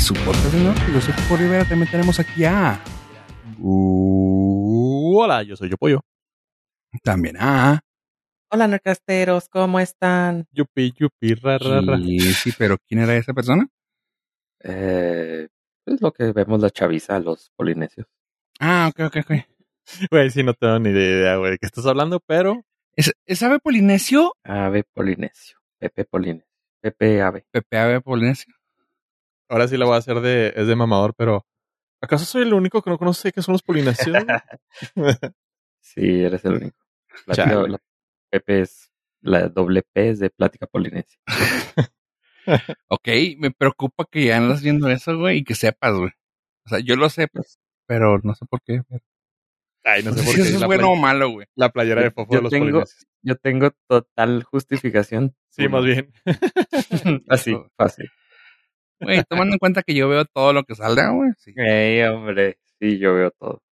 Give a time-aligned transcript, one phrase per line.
[0.00, 0.80] su podcast norte.
[0.92, 1.64] Yo soy Rivera.
[1.64, 2.82] También tenemos aquí a.
[3.58, 6.00] Uh, hola, yo soy Yo Pollo.
[7.02, 7.80] También a.
[8.50, 10.46] Hola, narcasteros, ¿cómo están?
[10.50, 11.98] Yupi, yupi, ra, ra, ra.
[11.98, 13.68] Sí, sí, pero ¿quién era esa persona?
[14.64, 15.46] Eh,
[15.86, 18.06] es lo que vemos la chaviza, los polinesios.
[18.58, 19.32] Ah, ok, ok, ok.
[20.10, 22.64] Güey, sí, no tengo ni idea, güey, de qué estás hablando, pero
[22.96, 24.34] ¿Es, ¿es ave polinesio?
[24.44, 25.58] Ave polinesio.
[25.78, 26.50] Pepe polinesio.
[26.80, 27.44] Pepe ave.
[27.50, 28.54] Pepe ave polinesio.
[29.50, 31.46] Ahora sí la voy a hacer de, es de mamador, pero
[32.00, 34.16] ¿acaso soy el único que no conoce qué son los polinesios?
[35.82, 36.76] Sí, eres el único.
[37.26, 37.78] La-
[38.30, 38.92] Pepe es
[39.22, 41.18] la doble P es de plática polinesia.
[42.88, 43.06] Ok,
[43.38, 46.10] me preocupa que ya andas viendo eso, güey, y que sepas, güey.
[46.66, 48.82] O sea, yo lo sé, pues, pero no sé por qué.
[49.84, 50.40] Ay, no sé por qué.
[50.42, 51.46] eso es la, bueno o malo, güey.
[51.54, 53.06] la playera de fofo yo de los tengo- polinesios.
[53.22, 55.36] Yo tengo total justificación.
[55.50, 56.12] Sí, más bien.
[57.28, 58.10] Así, fácil.
[59.00, 61.30] Güey, tomando en cuenta que yo veo todo lo que salga, güey.
[61.38, 61.52] sí.
[61.56, 62.58] Ey, hombre.
[62.78, 63.62] Sí, yo veo todo.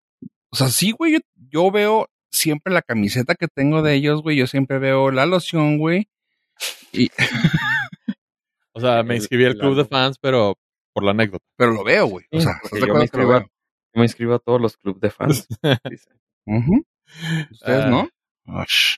[0.50, 1.18] O sea, sí, güey, yo,
[1.50, 4.36] yo veo siempre la camiseta que tengo de ellos, güey.
[4.36, 6.08] Yo siempre veo la loción, güey.
[6.92, 7.10] Y,
[8.72, 10.56] O sea, me inscribí al el club de fans, pero
[10.94, 11.44] por la anécdota.
[11.56, 12.26] pero lo veo, güey.
[12.32, 13.48] O sea, porque ¿estás de yo me inscribo a- veo?
[13.94, 15.46] Yo me inscribo a todos los clubes de fans.
[15.90, 16.10] dice.
[17.50, 17.90] ¿Ustedes Ah.
[17.90, 18.08] no?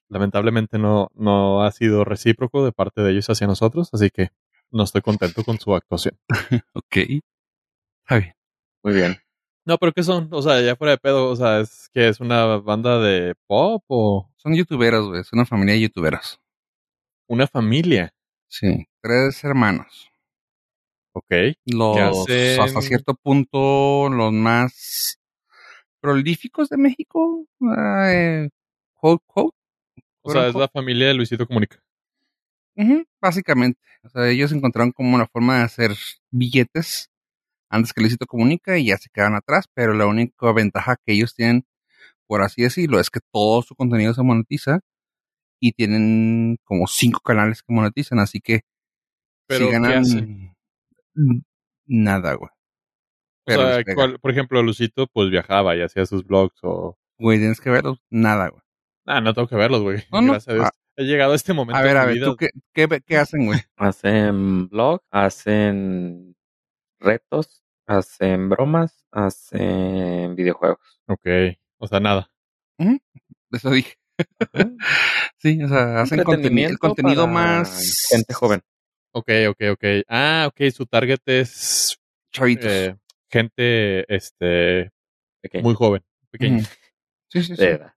[0.08, 4.28] Lamentablemente no, no ha sido recíproco de parte de ellos hacia nosotros, así que
[4.70, 6.18] no estoy contento con su actuación.
[6.74, 6.96] Ok.
[6.96, 8.34] Está bien.
[8.82, 9.16] Muy bien.
[9.64, 10.28] No, pero ¿qué son?
[10.32, 13.84] O sea, ya fuera de pedo, o sea, ¿es que es una banda de pop
[13.88, 15.20] o Son youtuberos, güey.
[15.20, 16.40] Es una familia de youtuberos.
[17.28, 18.12] una familia?
[18.48, 18.86] Sí.
[19.00, 20.10] Tres hermanos.
[21.12, 21.30] Ok.
[21.66, 22.60] Los, hacen?
[22.60, 25.20] hasta cierto punto, los más
[26.00, 27.46] prolíficos de México.
[28.08, 28.48] Eh,
[28.94, 29.56] quote, quote.
[30.22, 31.82] O sea, es la familia de Luisito Comunica.
[33.20, 33.78] Básicamente.
[34.02, 35.92] O sea, ellos encontraron como una forma de hacer
[36.30, 37.10] billetes
[37.68, 41.34] antes que Luisito Comunica y ya se quedan atrás, pero la única ventaja que ellos
[41.34, 41.64] tienen,
[42.26, 44.80] por así decirlo, es que todo su contenido se monetiza
[45.60, 48.62] y tienen como cinco canales que monetizan, así que
[49.46, 50.56] Pero, si ¿qué ganan hacen?
[51.86, 52.50] nada, güey.
[53.46, 53.94] O sea, les pega.
[53.94, 56.98] ¿cuál- por ejemplo, Luisito pues viajaba y hacía sus vlogs o...
[57.18, 58.62] Güey, tienes que verlos, nada, güey.
[59.06, 59.98] Ah, no tengo que verlos, güey.
[60.10, 60.32] No, no.
[60.32, 60.70] Gracias a Dios.
[61.00, 62.26] He llegado a este momento A ver, a ver, vida.
[62.26, 63.58] ¿tú qué, qué, qué hacen, güey?
[63.76, 66.36] Hacen blog, hacen
[66.98, 71.00] retos, hacen bromas, hacen videojuegos.
[71.06, 71.26] Ok.
[71.78, 72.30] O sea, nada.
[73.50, 73.94] Eso dije.
[75.38, 78.60] sí, o sea, hacen contenido, contenido para más Gente joven.
[79.12, 79.84] Ok, ok, ok.
[80.06, 80.70] Ah, ok.
[80.70, 81.98] Su target es
[82.30, 82.70] chavitos.
[82.70, 82.94] eh,
[83.30, 84.92] gente, este,
[85.62, 86.58] muy joven, pequeño.
[86.58, 86.66] Ujú.
[87.30, 87.62] Sí, sí, sí.
[87.62, 87.94] de edad.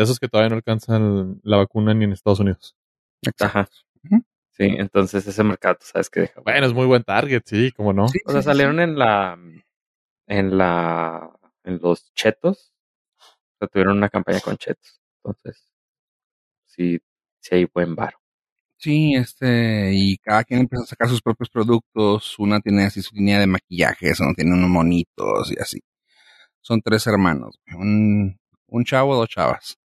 [0.00, 2.74] De esos que todavía no alcanzan la vacuna ni en Estados Unidos.
[3.38, 3.68] Ajá.
[4.48, 6.40] Sí, entonces ese mercado, tú ¿sabes qué deja?
[6.40, 8.08] Bueno, es muy buen target, sí, cómo no.
[8.08, 9.38] Sí, o sea, sí, sí, salieron en la,
[10.26, 11.30] en la,
[11.64, 12.72] en los chetos.
[13.18, 15.02] O sea, tuvieron una campaña con chetos.
[15.16, 15.70] Entonces,
[16.64, 16.98] sí,
[17.40, 18.16] sí hay buen varo.
[18.78, 22.38] Sí, este, y cada quien empezó a sacar sus propios productos.
[22.38, 25.82] Una tiene así su línea de maquillajes, uno tiene unos monitos y así.
[26.62, 29.76] Son tres hermanos, un, un chavo, dos chavas.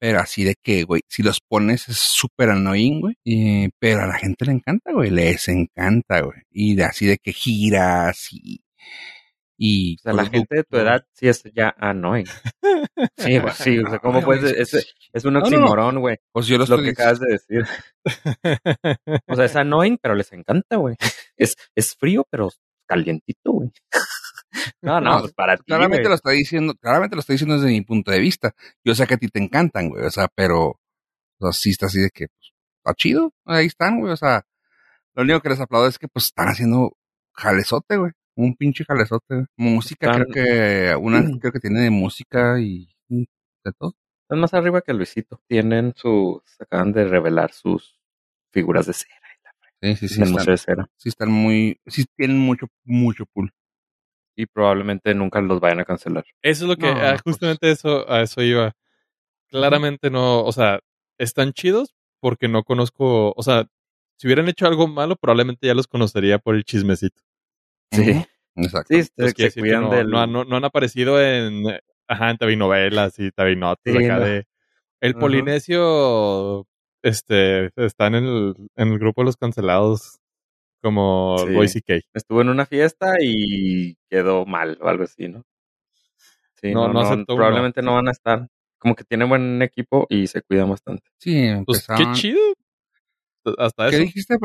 [0.00, 3.14] Pero así de que, güey, si los pones es súper annoying, güey.
[3.24, 6.38] y- pero a la gente le encanta, güey, les encanta, güey.
[6.50, 8.60] Y de así de que giras y...
[9.56, 12.26] y O sea, la gente de tu edad sí es ya annoying.
[13.16, 14.42] Sí, sí, o sea, ¿cómo puedes?
[14.52, 16.16] güey, Es, es un oximorón, güey.
[16.32, 17.64] Pues yo lo que acabas de decir.
[19.26, 20.94] O sea, es annoying, pero les encanta, güey.
[21.36, 22.50] Es, es frío, pero
[22.86, 23.70] calientito, güey.
[24.82, 26.08] No, no, No, pues para ti, claramente güey.
[26.10, 28.52] lo está diciendo, claramente lo estoy diciendo desde mi punto de vista.
[28.84, 30.80] Yo sé que a ti te encantan, güey, o sea, pero, o
[31.40, 34.44] sea, sí está así de que, pues, está chido, ahí están, güey, o sea,
[35.14, 36.96] lo único que les aplaudo es que, pues, están haciendo
[37.34, 39.46] jalezote, güey, un pinche jalezote, güey.
[39.56, 43.28] Música, Están- creo que, una, creo que tiene de música y, y
[43.64, 43.94] de todo.
[44.22, 45.40] Están más arriba que Luisito.
[45.48, 47.98] Tienen sus, acaban de revelar sus
[48.52, 49.14] figuras de cera
[49.80, 50.90] Sí, sí, sí, están, de Cera.
[50.96, 53.52] sí están muy, sí tienen mucho, mucho pool.
[54.40, 56.24] Y probablemente nunca los vayan a cancelar.
[56.42, 58.72] Eso es lo que, No, ah, pues- justamente eso, a eso iba.
[59.48, 60.78] Claramente no, o sea,
[61.18, 63.66] están chidos porque no conozco, o sea,
[64.16, 67.20] si hubieran hecho algo malo, probablemente ya los conocería por el chismecito.
[67.90, 68.24] Sí.
[68.54, 68.94] Exacto.
[68.94, 70.08] Sí, se, decir cuidan no, del...
[70.08, 71.64] no, no- no han aparecido en,
[72.06, 74.24] ajá, en novelas y tabinotes Sí, acá no.
[74.24, 74.46] de...
[75.00, 75.14] El.
[75.14, 76.66] Polinesio,
[77.02, 80.20] este, está en el, en el grupo de los cancelados
[80.82, 81.52] como Sí.
[81.54, 82.04] Boy CK.
[82.14, 85.44] Estuvo en una fiesta y quedó mal o algo así, ¿no?
[86.60, 88.48] Sí, No, no, no probablemente no van a estar.
[88.78, 91.04] Como que tienen buen equipo y se cuidan bastante.
[91.18, 92.40] Sí, Pues qué chido.
[93.58, 94.04] Hasta ¿Qué eso.
[94.04, 94.36] dijiste?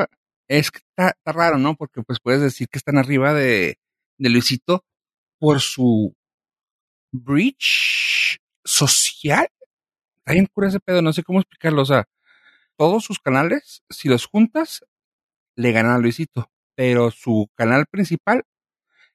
[0.47, 1.75] Es que está, está raro, ¿no?
[1.75, 3.77] Porque pues puedes decir que están arriba de,
[4.17, 4.83] de Luisito
[5.39, 6.15] por su
[7.11, 9.47] breach social.
[10.17, 11.81] Está bien cura ese pedo, no sé cómo explicarlo.
[11.81, 12.05] O sea,
[12.77, 14.85] todos sus canales, si los juntas,
[15.55, 16.49] le ganan a Luisito.
[16.75, 18.43] Pero su canal principal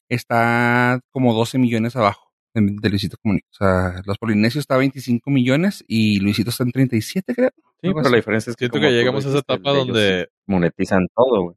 [0.09, 3.47] está como 12 millones abajo de, de Luisito Comunica.
[3.53, 7.51] O sea, los Polinesios está a 25 millones y Luisito está en 37, creo.
[7.57, 8.11] Sí, pero así.
[8.11, 8.67] la diferencia es que.
[8.67, 11.57] Siento que llegamos a esa etapa donde monetizan todo, güey.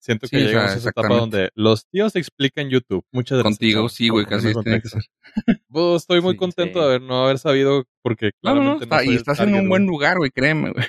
[0.00, 3.04] siento que Sí, o sea, llegamos a esa etapa donde los tíos explican YouTube.
[3.12, 3.58] Muchas gracias.
[3.58, 5.02] Contigo, sí, güey, casi en tiene que ser.
[5.68, 6.80] Pues, estoy muy Sí, contento sí.
[6.80, 9.86] de haber, no haber sabido porque No, no, no, está- y estás en un buen
[9.86, 10.86] lugar, güey, créeme, güey.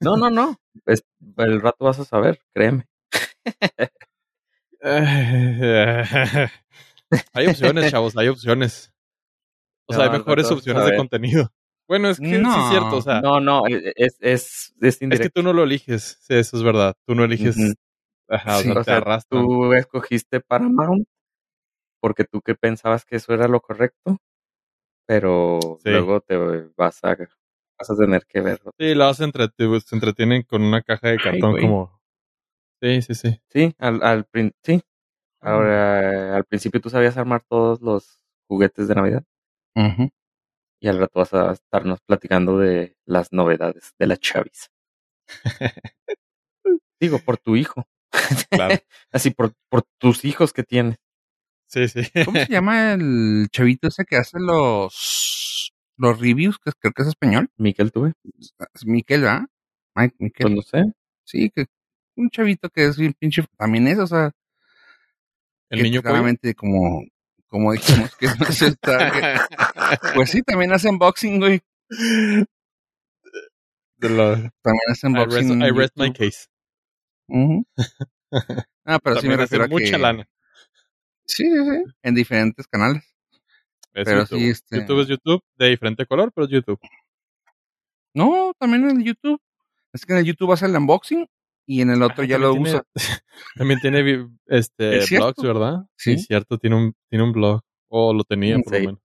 [0.00, 0.56] No, no, no.
[0.86, 1.04] Es-
[1.38, 2.86] el rato vas a saber, créeme.
[7.34, 8.92] hay opciones, chavos, hay opciones.
[9.86, 11.52] O sea, No, hay mejores opciones de contenido.
[11.88, 12.60] Bueno, es que sí No.
[12.60, 15.64] es cierto, o sea, no, no, e- es, es, es es que tú no lo
[15.64, 16.94] eliges, sí, eso es verdad.
[17.06, 17.72] Tú no eliges, Ujú.
[18.28, 21.06] ajá, o Sí, sea, te sea, tú escogiste Paramount
[22.00, 24.18] porque tú que pensabas que eso era lo correcto,
[25.06, 25.90] pero Sí.
[25.90, 26.36] luego te
[26.76, 27.16] vas a,
[27.80, 28.60] vas a tener que ver.
[28.78, 32.00] Sí, lo hacen, te- se entretienen con una caja de cartón como...
[32.82, 33.40] Sí, sí, sí.
[33.48, 34.80] Sí, al, al prin- sí.
[35.42, 39.24] Ahora, al principio tú sabías armar todos los juguetes de Navidad
[40.82, 44.70] y al rato vas a estarnos platicando de las novedades de la Chavis.
[47.00, 47.86] Digo, por tu hijo.
[48.50, 48.76] Claro.
[49.12, 50.96] Así, por, por tus hijos que tienes.
[51.68, 52.02] Sí, sí.
[52.24, 56.58] ¿Cómo se llama el chavito ese que hace los los reviews?
[56.58, 57.48] Que creo que es español.
[57.56, 58.14] Miquel, tuve.
[58.74, 59.42] Es Miquel, ¿verdad?
[59.94, 60.44] Mike Miquel.
[60.46, 60.92] Pues no sé.
[61.24, 61.66] Sí, que
[62.16, 63.44] un chavito que es bien pinche.
[63.56, 64.32] También es, o sea,
[65.70, 66.02] El que niño pollo.
[66.02, 67.02] claramente como,
[67.48, 69.40] como dijimos que no es el target.
[70.14, 71.60] Pues sí, también hace unboxing, güey.
[74.00, 74.50] También
[74.90, 75.60] hace I unboxing.
[75.60, 76.46] rest, I rest my case.
[78.84, 79.98] Ah, pero sí me También hace refiero a mucha que...
[79.98, 80.28] lana.
[81.26, 81.84] Sí, sí, sí.
[82.02, 83.04] En diferentes canales.
[83.94, 84.38] Es Pero YouTube.
[84.38, 86.78] sí, este- YouTube es YouTube de diferente color, pero es YouTube.
[88.14, 89.40] No, también en el YouTube.
[89.92, 91.26] Es que en el YouTube hace el unboxing
[91.66, 92.84] y en el otro Ah, ya lo tiene- usa.
[93.56, 95.86] También tiene este blogs, ¿verdad?
[95.96, 96.12] Sí.
[96.12, 97.60] es cierto, tiene un, tiene un blog.
[97.88, 99.00] O lo tenía, por lo menos.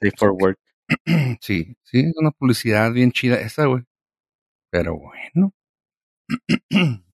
[0.00, 0.58] Safe for work.
[1.40, 3.84] Sí, sí, es una publicidad bien chida esa, güey.
[4.70, 5.52] Pero bueno.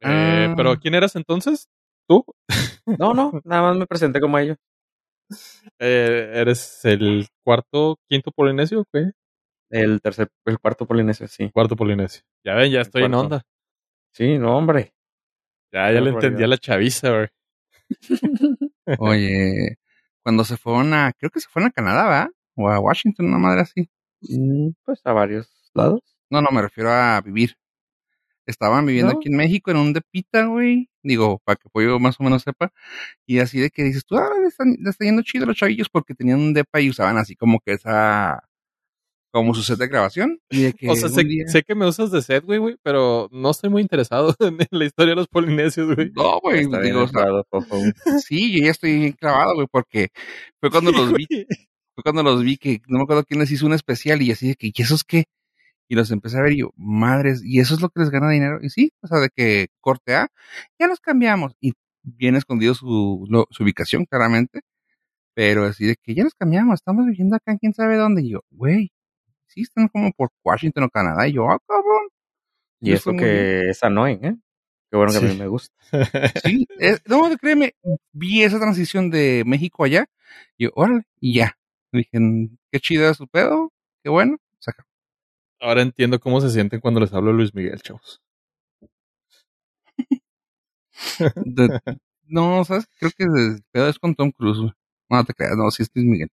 [0.00, 0.54] Eh, Ah.
[0.56, 1.68] pero ¿quién eras entonces?
[2.08, 2.24] ¿Tú?
[2.86, 4.56] No, no, nada más me presenté como ellos.
[5.78, 8.84] Eh, ¿Eres el cuarto, quinto polinesio?
[8.92, 9.10] ¿Qué?
[9.70, 11.50] El tercer, el cuarto polinesio, sí.
[11.50, 12.22] Cuarto polinesio.
[12.44, 13.42] Ya ven, ya estoy en onda.
[14.14, 14.94] Sí, no, hombre.
[15.72, 16.48] Ya, ya Qué le entendí a barbaridad.
[16.48, 17.28] la chaviza, güey.
[18.98, 19.76] Oye,
[20.22, 22.28] cuando se fueron a, creo que se fueron a Canadá, ¿verdad?
[22.56, 23.88] O a Washington, una madre así.
[24.22, 26.00] Mm, Pues a varios lados.
[26.30, 27.56] No, no, me refiero a vivir.
[28.48, 29.18] Estaban viviendo No.
[29.18, 30.88] aquí en México en un depita, güey.
[31.02, 32.72] Digo, para que Pollo más o menos sepa.
[33.26, 36.14] Y así de que dices tú, ah, le están, le yendo chido los chavillos porque
[36.14, 38.42] tenían un depa y usaban así como que esa,
[39.30, 40.40] como su set de grabación.
[40.48, 42.76] Y de que O sea, sé, día- sé que me usas de set, güey, güey,
[42.82, 46.10] pero no estoy muy interesado en la historia de los polinesios, güey.
[46.14, 47.24] No, güey, Está digo, o sea,
[48.26, 50.08] sí, yo ya estoy bien clavado, güey, porque
[50.60, 51.26] fue cuando los vi,
[51.94, 54.48] fue cuando los vi que no me acuerdo quién les hizo un especial y así
[54.48, 55.24] de que, ¿y esos qué?
[55.88, 58.30] Y los empecé a ver y yo, madres, ¿y eso es lo que les gana
[58.30, 58.58] dinero?
[58.62, 60.28] Y sí, o sea, de que corte A,
[60.78, 61.54] ya los cambiamos.
[61.60, 61.72] Y
[62.02, 64.60] bien escondido su, lo- su ubicación, claramente.
[65.34, 68.22] Pero así de que ya los cambiamos, estamos viviendo acá en quién sabe dónde.
[68.22, 68.92] Y yo, güey,
[69.46, 71.28] sí, están como por Washington o Canadá.
[71.28, 72.08] Y yo, ah, cabrón.
[72.80, 73.34] Y fue eso muy bien.
[73.34, 74.36] que es annoying, ¿eh?
[74.90, 75.74] Qué bueno que a mí me gusta.
[76.44, 77.74] Sí, eh, no, créeme,
[78.12, 80.06] vi esa transición de México allá.
[80.56, 81.56] Y yo, órale, y ya.
[81.92, 83.72] Dije, "Mm, qué chido es su pedo,
[84.02, 84.38] qué bueno.
[85.60, 88.20] Ahora entiendo cómo se sienten cuando les hablo a Luis Miguel, chavos.
[91.44, 91.80] De-
[92.26, 92.86] no, ¿sabes?
[92.98, 94.72] Creo que el pedo es con Tom Cruise, güey.
[95.08, 96.28] No te creas, no, sí es Luis Miguel.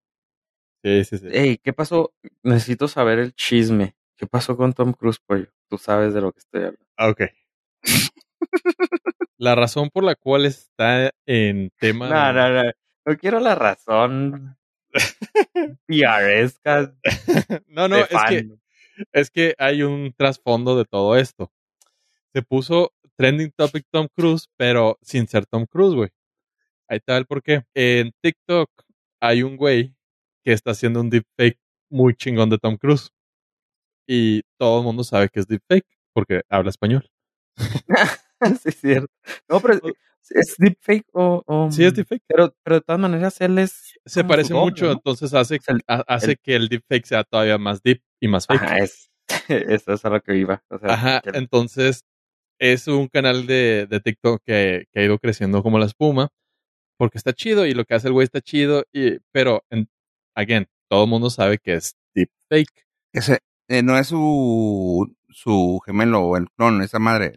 [0.83, 1.29] Sí, sí, sí.
[1.31, 2.15] Ey, ¿qué pasó?
[2.43, 3.95] Necesito saber el chisme.
[4.17, 5.49] ¿Qué pasó con Tom Cruise, pollo?
[5.69, 6.87] Tú sabes de lo que estoy hablando.
[6.97, 7.23] Ah, ok.
[9.39, 12.09] la razón por la cual está en tema.
[12.09, 12.71] No, no, no.
[13.07, 14.57] No quiero la razón.
[15.87, 16.93] PResca
[17.69, 18.27] no, no, es fan.
[18.29, 18.49] que,
[19.13, 21.53] es que hay un trasfondo de todo esto.
[22.33, 26.11] Se puso trending topic Tom Cruise, pero sin ser Tom Cruise, güey.
[26.89, 27.65] Ahí está el por qué.
[27.75, 28.71] En TikTok
[29.21, 29.95] hay un güey
[30.45, 31.59] que está haciendo un deepfake
[31.91, 33.11] muy chingón de Tom Cruise.
[34.09, 37.09] Y todo el mundo sabe que es deepfake porque habla español.
[38.63, 39.13] sí, es cierto.
[39.49, 39.81] No, pero es,
[40.31, 42.23] es deepfake o, o- Sí, es deepfake.
[42.27, 43.95] Pero, pero de todas maneras él es.
[44.05, 44.93] Se parece mucho, ¿no?
[44.93, 48.47] entonces hace, el- ha- hace el- que el deepfake sea todavía más deep y más
[48.47, 48.63] fake.
[48.63, 49.11] Ajá, es.
[49.49, 50.63] Eso es a lo que iba.
[50.69, 52.03] O sea, Ajá, que- entonces
[52.59, 56.29] es un canal de, de TikTok que, que ha ido creciendo como la espuma,
[56.99, 59.89] porque está chido y lo que hace el güey está chido, y, pero, en,
[60.37, 62.87] again, todo el mundo sabe que es deepfake.
[63.15, 67.33] Ese eh, no es su, su gemelo o el clon, esa madre.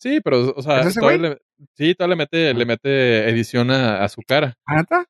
[0.00, 1.30] Sí, pero, o sea, ¿Es ese todavía güey?
[1.32, 1.38] le,
[1.74, 4.54] sí, todavía le mete, le mete edición a, a su cara.
[4.64, 5.04] ¿Ah, neta?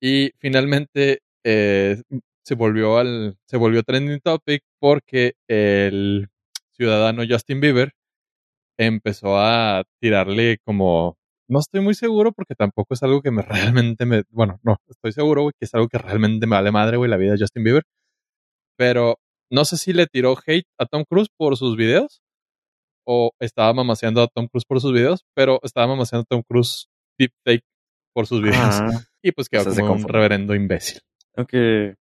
[0.00, 2.00] Y finalmente eh,
[2.44, 6.28] se volvió al, se volvió trending topic porque el
[6.70, 7.92] ciudadano Justin Bieber
[8.78, 11.16] empezó a tirarle como,
[11.48, 13.42] no estoy muy seguro porque tampoco es algo que me
[13.76, 16.98] realmente me, bueno, no, estoy seguro, güey, que es algo que realmente me vale madre,
[16.98, 17.82] güey, la vida de Justin Bieber.
[18.76, 19.18] Pero
[19.50, 22.22] no sé si le tiró hate a Tom Cruise por sus videos
[23.06, 26.88] o estaba mamaseando a Tom Cruise por sus videos, pero estaba mamaseando a Tom Cruise
[27.18, 27.64] deepfake
[28.14, 28.80] por sus videos.
[28.80, 28.90] Ah,
[29.22, 31.00] Y pues quedó como un reverendo imbécil.
[31.36, 31.52] ok,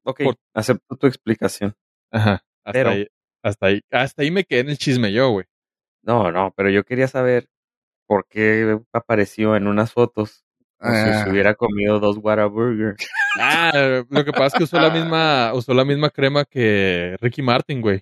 [0.05, 1.73] ok, Por- acepto tu explicación.
[2.11, 2.43] Ajá.
[2.63, 3.07] Hasta Pero- ahí.
[3.43, 3.81] Hasta ahí.
[3.91, 5.45] Hasta ahí me quedé en el chisme yo, güey.
[6.03, 7.47] No, no, pero yo quería saber
[8.07, 10.43] por qué apareció en unas fotos
[10.79, 11.23] como si Ah.
[11.23, 12.95] se hubiera comido dos Whataburger.
[13.39, 17.41] Ah, lo que pasa es que usó la misma, usó la misma crema que Ricky
[17.41, 18.01] Martin, güey.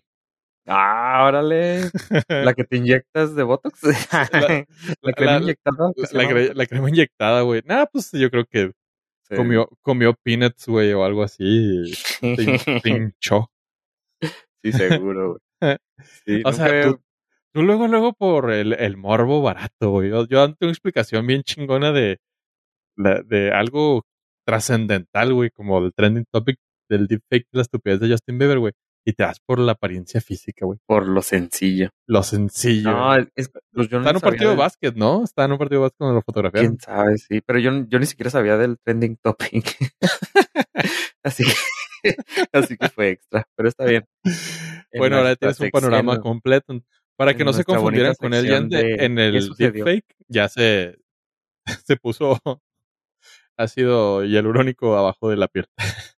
[0.72, 1.90] Ah, órale.
[2.28, 3.82] La que te inyectas de Botox.
[4.14, 4.66] la,
[5.02, 5.92] la- crema la- inyectada.
[5.96, 7.62] ¿qué La, cre- crema inyectada, güey.
[7.66, 8.72] Nah, pues yo creo que
[9.28, 9.36] Sí.
[9.36, 11.44] comió, comió peanuts, güey, o algo así.
[11.44, 11.92] y
[12.90, 13.52] hinchó.
[14.64, 15.78] sí, seguro, güey.
[16.26, 17.02] Sí, O sea, tú,
[17.54, 20.10] tú luego, luego por el, el morbo barato, güey.
[20.10, 22.18] Yo, yo ante una explicación bien chingona de,
[22.98, 24.04] de algo
[24.48, 26.58] trascendental, güey, como el trending topic
[26.90, 28.74] del deepfake de la estupidez de Justin Bieber, güey.
[29.10, 30.78] Y te das por la apariencia física, güey.
[30.86, 31.90] por lo sencillo.
[32.06, 32.92] Lo sencillo.
[32.92, 35.24] No, es, es- pues yo Está en no un partido de básquet, ¿no?
[35.24, 36.78] Está en un partido de básquet cuando lo fotografiaron.
[36.78, 39.76] Quién sabe, sí, pero yo, yo ni siquiera sabía del trending topic.
[41.24, 41.44] así
[42.04, 42.16] que,
[42.54, 44.06] así que fue extra, pero está bien.
[44.24, 46.80] En Bueno, ahora tienes un panorama completo.
[47.18, 49.50] Para que no se confundieran con él ya en, sección de- de en ¿qué el
[49.74, 50.98] deepfake, ya se,
[51.86, 52.40] se puso
[53.60, 55.68] ácido hialurónico abajo de la piel.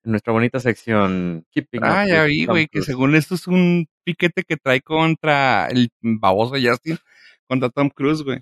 [0.04, 4.44] En nuestra bonita sección Keeping Ah, ya vi, güey, que según esto es un piquete
[4.44, 6.98] que trae contra el baboso Justin,
[7.48, 8.42] contra Tom Cruise, güey.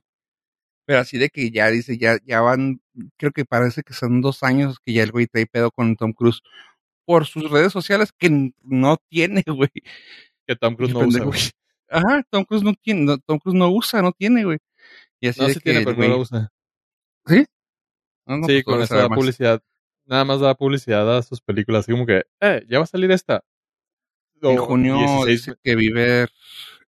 [0.86, 2.82] Pero así de que ya dice, ya, ya van,
[3.18, 6.14] creo que parece que son dos años que ya el güey trae pedo con Tom
[6.14, 6.42] Cruise
[7.06, 9.70] por sus redes sociales que no tiene, güey.
[10.48, 11.40] Que Tom Cruise no usa, güey.
[11.90, 14.58] Ajá, Tom Cruise no tiene, no, Tom Cruise no usa, no tiene, güey.
[15.20, 16.50] Y así No, de sí que tiene, pero no lo usa.
[18.28, 19.64] No, no, sí, pues, con eso da publicidad.
[20.06, 21.82] Nada más da publicidad a sus películas.
[21.82, 23.44] Así como que, eh, ya va a salir esta.
[24.42, 26.30] En junio 16, dice que Bieber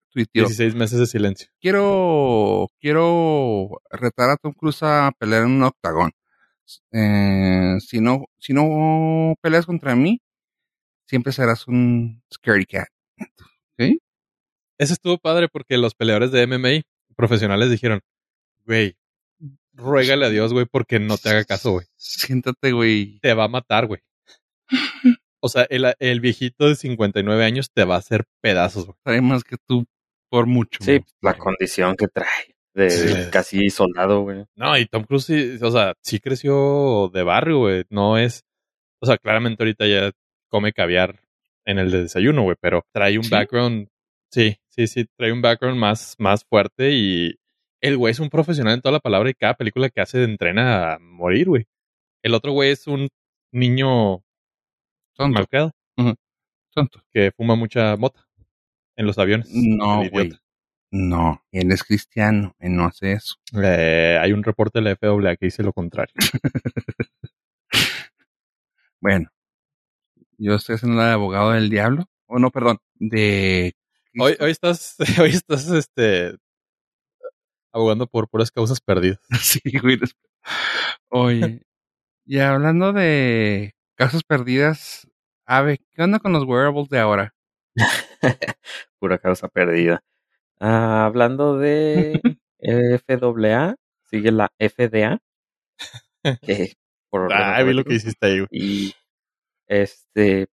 [0.09, 0.45] tuiteó.
[0.45, 1.49] 16 meses de silencio.
[1.61, 6.11] quiero, quiero retar a Tom Cruise a pelear en un octagón.
[6.91, 10.21] Eh, si no, si no peleas contra mí,
[11.05, 12.87] siempre serás un scary cat.
[13.77, 14.01] ¿Sí?
[14.77, 16.81] Ese estuvo padre porque los peleadores de MMA
[17.15, 18.01] profesionales dijeron,
[18.65, 18.97] güey,
[19.75, 21.85] ruégale a Dios, güey, porque no te haga caso, güey.
[21.95, 23.19] Siéntate, güey.
[23.19, 24.01] Te va a matar, güey.
[25.41, 28.97] O sea, el, el viejito de 59 años te va a hacer pedazos, güey.
[29.03, 29.85] Trae más que tú
[30.31, 30.79] por mucho.
[30.83, 31.03] Sí, güey.
[31.21, 33.13] la condición que trae de Sí.
[33.31, 34.45] casi soldado, güey.
[34.55, 37.83] No, y Tom Cruise, sí, o sea, sí creció de barrio, güey.
[37.91, 38.43] No es,
[38.99, 40.11] o sea, claramente ahorita ya
[40.49, 41.19] come caviar
[41.63, 43.29] en el de desayuno, güey, pero trae un ¿Sí?
[43.29, 43.87] background,
[44.31, 47.35] sí, sí, sí, trae un background más, más fuerte y
[47.85, 50.93] el güey es un profesional en toda la palabra y cada película que hace entrena
[50.93, 51.67] a morir, güey.
[52.23, 53.09] El otro güey es un
[53.51, 54.23] niño
[55.13, 55.71] Tonto, malcriado
[56.73, 57.01] tonto.
[57.13, 58.27] que fuma mucha mota
[58.95, 59.49] en los aviones.
[59.53, 60.33] No, güey.
[60.91, 63.35] No, él es cristiano, él no hace eso.
[63.61, 66.13] Eh, hay un reporte de la FAA que dice lo contrario.
[69.01, 69.29] Bueno,
[70.39, 72.05] yo estoy haciendo la de abogado del diablo.
[72.25, 73.75] O no, perdón, de...
[74.17, 76.35] Hoy, hoy estás, hoy estás, este,
[77.75, 79.19] abogando por puras causas perdidas.
[79.41, 79.99] Sí, güey.
[81.09, 81.61] Oye,
[82.25, 85.07] y hablando de casos perdidas,
[85.45, 87.35] Ave, ¿qué onda con los wearables de ahora?
[88.99, 90.03] Pura causa perdida.
[90.59, 92.21] Ah, hablando de
[92.59, 95.19] FAA, sigue la FDA.
[96.41, 96.73] Que
[97.09, 98.45] por Ah, vi lo que hiciste ahí.
[98.51, 98.93] Y
[99.67, 100.47] este,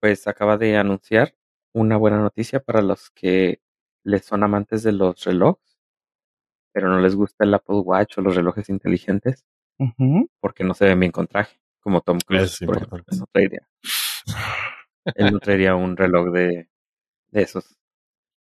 [0.00, 1.34] pues acaba de anunciar
[1.74, 3.60] una buena noticia para los que
[4.04, 5.67] les son amantes de los relojes,
[6.78, 9.44] pero no les gusta el Apple Watch o los relojes inteligentes
[10.38, 13.02] porque no se ven bien con traje, como Tom Cruise, Es por ejemplo.
[13.08, 13.68] Él no traería,
[15.16, 16.68] él no traería un reloj de,
[17.32, 17.76] de esos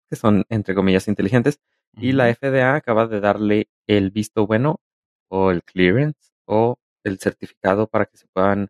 [0.10, 1.60] que son, entre comillas, inteligentes.
[1.98, 4.80] Y la FDA acaba de darle el visto bueno
[5.28, 8.70] o el clearance o el certificado para que se puedan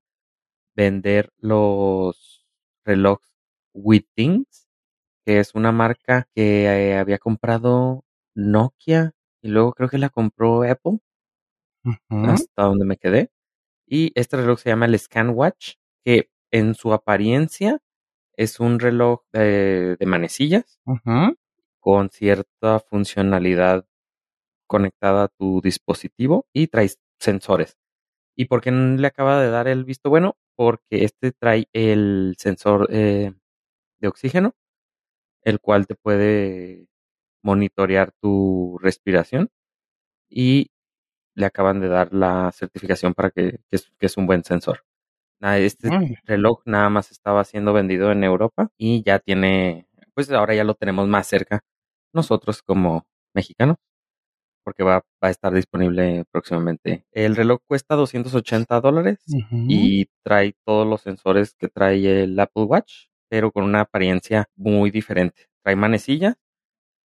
[0.75, 2.47] vender los
[2.83, 3.29] relojes
[3.75, 4.67] Withings,
[5.23, 10.63] que es una marca que eh, había comprado Nokia y luego creo que la compró
[10.63, 10.99] Apple,
[12.09, 13.31] hasta donde me quedé.
[13.87, 17.79] Y este reloj se llama el ScanWatch, que en su apariencia
[18.37, 20.79] es un reloj de, de manecillas
[21.79, 23.85] con cierta funcionalidad
[24.67, 27.77] conectada a tu dispositivo y trae sensores.
[28.35, 30.37] ¿Y por qué no le acaba de dar el visto bueno?
[30.55, 33.33] Porque este trae el sensor eh,
[33.99, 34.53] de oxígeno,
[35.43, 36.87] el cual te puede
[37.43, 39.49] monitorear tu respiración
[40.29, 40.71] y
[41.35, 44.83] le acaban de dar la certificación para que, que es, que es un buen sensor.
[45.41, 45.89] Este
[46.25, 50.75] reloj nada más estaba siendo vendido en Europa y ya tiene, pues ahora ya lo
[50.75, 51.61] tenemos más cerca
[52.13, 53.77] nosotros como mexicanos,
[54.63, 57.05] porque va, va a estar disponible próximamente.
[57.11, 59.19] El reloj cuesta 280 dólares
[59.67, 64.91] y trae todos los sensores que trae el Apple Watch, pero con una apariencia muy
[64.91, 65.47] diferente.
[65.63, 66.35] Trae manecilla,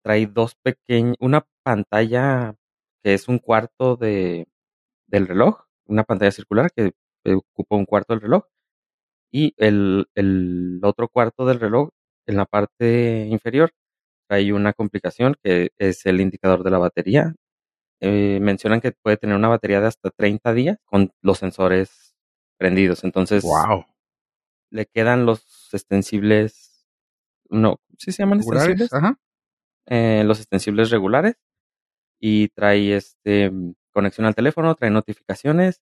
[0.03, 2.55] trae dos pequeñas, una pantalla
[3.03, 4.47] que es un cuarto de,
[5.07, 6.93] del reloj, una pantalla circular que
[7.25, 8.43] ocupa un cuarto del reloj
[9.31, 11.89] y el, el otro cuarto del reloj
[12.27, 13.71] en la parte inferior
[14.29, 17.35] trae una complicación que es el indicador de la batería.
[18.01, 22.15] Eh, mencionan que puede tener una batería de hasta 30 días con los sensores
[22.57, 23.03] prendidos.
[23.03, 23.85] Entonces Wow.
[24.71, 26.87] le quedan los extensibles,
[27.49, 28.93] no, ¿sí se llaman extensibles?
[28.93, 29.19] Ajá.
[29.89, 31.35] Eh, los extensibles regulares
[32.21, 33.51] y trae este
[33.93, 35.81] conexión al teléfono, trae notificaciones,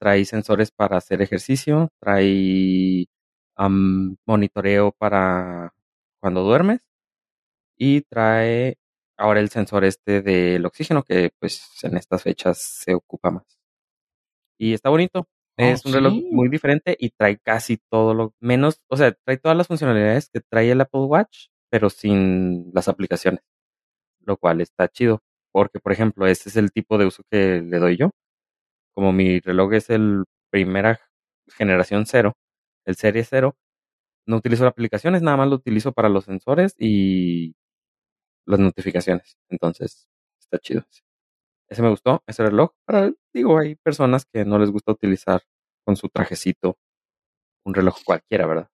[0.00, 3.06] trae sensores para hacer ejercicio, trae
[4.26, 5.72] monitoreo para
[6.20, 6.80] cuando duermes
[7.76, 8.76] y trae
[9.16, 13.44] ahora el sensor este del oxígeno que pues en estas fechas se ocupa más.
[14.58, 15.20] Y está bonito.
[15.58, 16.28] Oh, Es un reloj sí.
[16.30, 20.40] muy diferente y trae casi todo lo menos, o sea, trae todas las funcionalidades que
[20.40, 23.40] trae el Apple Watch, pero sin las aplicaciones,
[24.20, 27.78] lo cual está chido, porque por ejemplo, ese es el tipo de uso que le
[27.78, 28.10] doy yo.
[28.94, 31.00] Como mi reloj es el primera
[31.56, 32.34] generación cero,
[32.86, 33.56] el serie cero,
[34.26, 37.56] no utilizo aplicaciones, nada más lo utilizo para los sensores y
[38.46, 39.36] las notificaciones.
[39.50, 40.08] Entonces,
[40.40, 40.84] está chido.
[41.70, 42.72] Ese me gustó, ese reloj.
[42.86, 45.42] Para, digo, hay personas que no les gusta utilizar
[45.86, 46.78] con su trajecito
[47.64, 48.68] un reloj cualquiera, ¿verdad?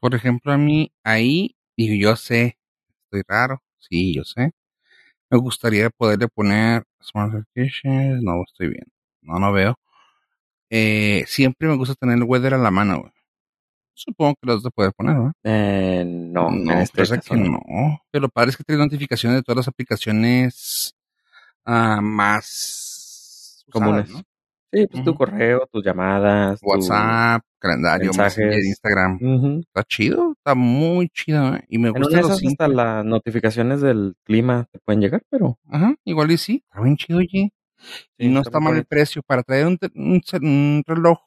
[0.00, 2.58] Por ejemplo, a mí ahí, digo, yo sé,
[3.04, 4.52] estoy raro, sí, yo sé.
[5.30, 8.86] Me gustaría poderle poner Smart Notifications, no estoy bien,
[9.22, 9.78] no, no veo.
[10.70, 13.12] Eh, siempre me gusta tener el weather a la mano, güey.
[13.94, 15.32] Supongo que los de poder poner, ¿no?
[15.42, 17.60] Eh, no, en no, este parece caso que no.
[17.66, 18.00] no.
[18.10, 20.94] Pero lo padre es que trae notificaciones de todas las aplicaciones
[21.64, 24.10] ah, más usadas, Comunes.
[24.10, 24.22] ¿no?
[24.70, 28.66] Sí, pues tu correo, tus llamadas, tu- WhatsApp, calendario, mensajes.
[28.66, 29.60] Instagram.
[29.60, 31.64] Está chido, está muy chido, ¿eh?
[31.68, 35.94] Y me En una gusta hasta las notificaciones del clima te pueden llegar, pero Ajá,
[36.04, 36.62] igual y sí.
[36.68, 37.50] Está bien chido, oye.
[37.78, 41.18] sí, y no está mal el precio para traer un, un un reloj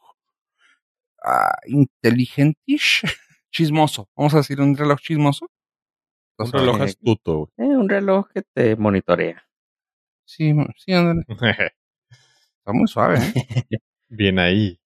[1.24, 3.02] ah, inteligentish,
[3.52, 4.08] chismoso.
[4.16, 5.48] Vamos a decir un reloj chismoso.
[6.38, 7.70] Un Está reloj astuto, güey.
[7.72, 9.44] Eh, un reloj que te monitorea.
[10.26, 11.24] Sí, sí, ándale.
[12.62, 13.34] Está muy suave, ¿eh?
[14.10, 14.80] Bien ahí.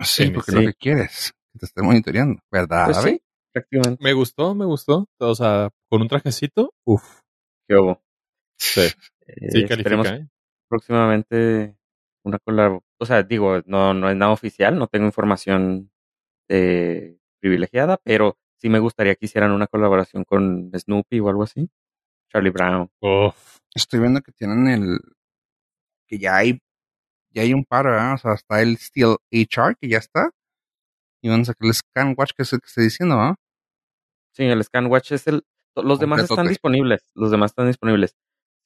[0.00, 0.56] Sí, porque sí.
[0.56, 2.86] lo que quieres, que te esté monitoreando, ¿verdad?
[2.86, 3.10] Pues Abe?
[3.10, 4.02] sí, prácticamente.
[4.04, 5.08] Me gustó, me gustó.
[5.18, 7.20] O sea, con un trajecito, uff.
[7.68, 8.02] ¿Qué hubo?
[8.58, 8.80] Sí,
[9.26, 10.28] Eh, sí esperemos califica, ¿eh?
[10.68, 11.76] próximamente
[12.24, 12.84] una colaboración.
[12.98, 15.90] O sea, digo, no, no es nada oficial, no tengo información
[16.48, 21.70] eh, privilegiada, pero sí me gustaría que hicieran una colaboración con Snoopy o algo así.
[22.32, 22.90] Charlie Brown.
[23.00, 23.58] Uf.
[23.74, 24.98] Estoy viendo que tienen el.
[26.08, 26.58] Que ya hay.
[27.30, 28.14] ya hay un par, ¿verdad?
[28.14, 30.30] O sea, está el Steel HR, que ya está.
[31.22, 33.36] Y van a sacar el ScanWatch, que es el que estoy diciendo, ¿ah?
[34.32, 35.44] Sí, el ScanWatch es el.
[35.74, 37.02] Los demás están disponibles.
[37.14, 38.16] Los demás están disponibles.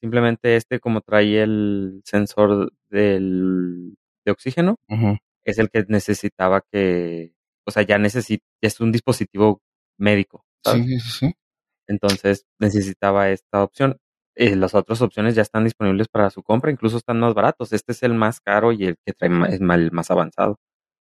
[0.01, 4.77] Simplemente este, como trae el sensor del, de oxígeno,
[5.43, 7.33] es el que necesitaba que.
[7.65, 8.45] O sea, ya necesita.
[8.61, 9.61] Es un dispositivo
[9.97, 10.45] médico.
[10.63, 10.85] ¿sabes?
[10.85, 11.33] Sí, sí, sí.
[11.87, 13.99] Entonces necesitaba esta opción.
[14.35, 17.71] Eh, las otras opciones ya están disponibles para su compra, incluso están más baratos.
[17.73, 20.57] Este es el más caro y el que trae ma- es el más avanzado.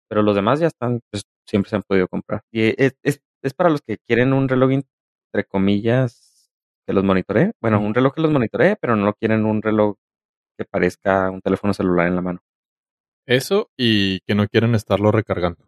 [0.08, 2.42] Pero los demás ya están, pues siempre se han podido comprar.
[2.50, 6.50] Y es, es, es para los que quieren un reloj, entre comillas,
[6.86, 7.52] que los monitoree.
[7.60, 9.96] Bueno, un reloj que los monitoree, pero no quieren un reloj
[10.58, 12.40] que parezca un teléfono celular en la mano.
[13.26, 15.66] Eso y que no quieren estarlo recargando.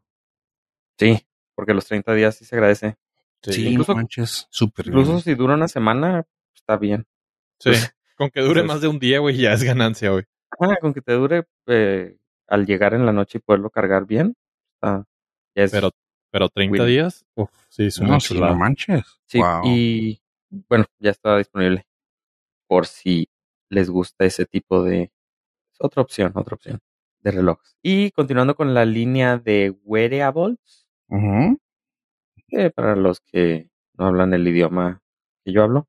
[0.98, 2.96] Sí, porque los 30 días sí se agradece.
[3.42, 5.22] Sí, Incluso- no manches, súper Incluso bien.
[5.22, 6.24] si dura una semana,
[6.54, 7.06] está bien.
[7.58, 7.70] Sí.
[7.70, 10.24] Pues- Con que dure pues- más de un día, güey, ya es ganancia, güey.
[10.60, 14.36] Ah, con que te dure eh, al llegar en la noche y poderlo cargar bien.
[14.80, 15.04] ya
[15.56, 15.90] es- Pero,
[16.30, 16.86] pero 30 Will.
[16.92, 19.02] días, uf, sí, es una No, manches.
[19.26, 19.62] sí, wow.
[19.64, 20.20] y
[20.68, 21.86] bueno, ya está disponible.
[22.68, 23.28] por si
[23.68, 25.02] les gusta ese tipo de...
[25.72, 26.80] Es otra opción, otra opción
[27.20, 27.76] de relojes.
[27.82, 30.86] Y continuando con la línea de wearables,
[32.74, 35.02] para los que no hablan el idioma
[35.44, 35.88] que yo hablo,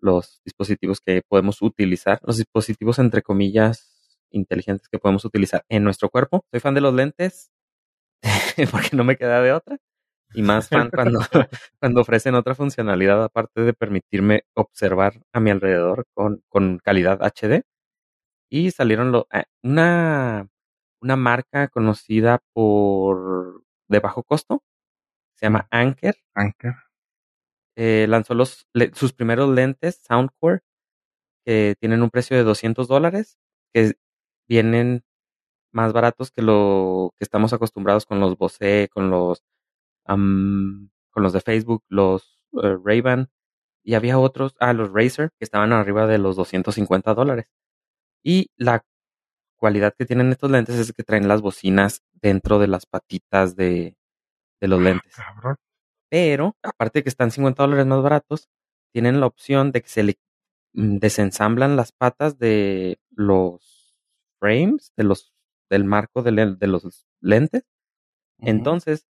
[0.00, 6.10] los dispositivos que podemos utilizar, los dispositivos entre comillas inteligentes que podemos utilizar en nuestro
[6.10, 6.44] cuerpo.
[6.50, 7.50] Soy fan de los lentes
[8.70, 9.78] porque no me queda de otra.
[10.34, 11.20] Y más fan cuando,
[11.80, 17.62] cuando ofrecen otra funcionalidad aparte de permitirme observar a mi alrededor con, con calidad HD.
[18.50, 20.48] Y salieron lo, eh, una,
[21.02, 24.62] una marca conocida por de bajo costo.
[25.36, 26.87] Se llama Anker Anker.
[27.78, 30.60] Eh, lanzó los, le- sus primeros lentes Soundcore
[31.46, 33.38] que tienen un precio de 200 dólares,
[33.74, 33.94] que
[34.48, 35.04] vienen
[35.72, 39.44] más baratos que lo que estamos acostumbrados con los Bose, con los
[40.06, 43.30] am, con los de Facebook, los Ray-Ban
[43.84, 47.46] y había otros, ah, los Razer que estaban arriba de los 250 dólares.
[48.24, 48.84] Y la
[49.58, 53.96] cualidad que tienen estos lentes es que traen las bocinas dentro de las patitas de,
[54.60, 55.14] de los lentes.
[55.16, 55.56] Cabrón.
[56.10, 58.48] Pero, aparte de que están 50 dólares más baratos,
[58.92, 60.18] tienen la opción de que se le
[60.74, 63.96] mm, desensamblan las patas de los
[64.40, 65.32] frames, de los,
[65.70, 67.64] del marco de, le- de los lentes.
[68.44, 69.06] Entonces,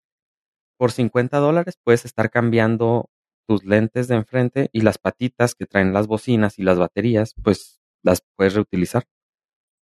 [0.77, 3.09] por 50 dólares puedes estar cambiando
[3.47, 7.79] tus lentes de enfrente y las patitas que traen las bocinas y las baterías, pues
[8.03, 9.05] las puedes reutilizar.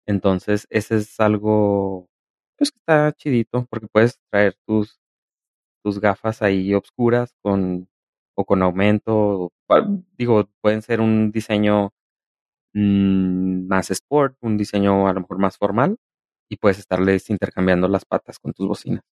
[0.07, 2.09] Entonces, ese es algo,
[2.57, 5.00] pues que está chidito, porque puedes traer tus,
[5.83, 7.89] tus gafas ahí obscuras con,
[8.35, 9.51] o con aumento,
[10.17, 11.91] digo, pueden ser un diseño
[12.73, 15.97] mm, más sport, un diseño a lo mejor más formal,
[16.49, 19.03] y puedes estarles intercambiando las patas con tus bocinas.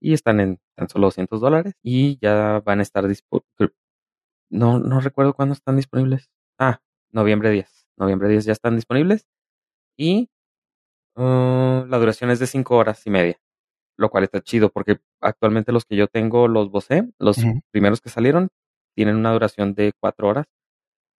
[0.00, 3.76] Y están en tan solo 200 dólares y ya van a estar disponibles.
[4.50, 6.30] No, no recuerdo cuándo están disponibles.
[6.58, 7.88] Ah, noviembre 10.
[7.98, 9.26] Noviembre 10 ya están disponibles.
[9.98, 10.30] Y
[11.16, 13.41] uh, la duración es de 5 horas y media.
[13.98, 17.38] Lo cual está chido porque actualmente los que yo tengo, los Bose, los
[17.70, 18.48] primeros que salieron,
[18.96, 20.46] tienen una duración de 4 horas.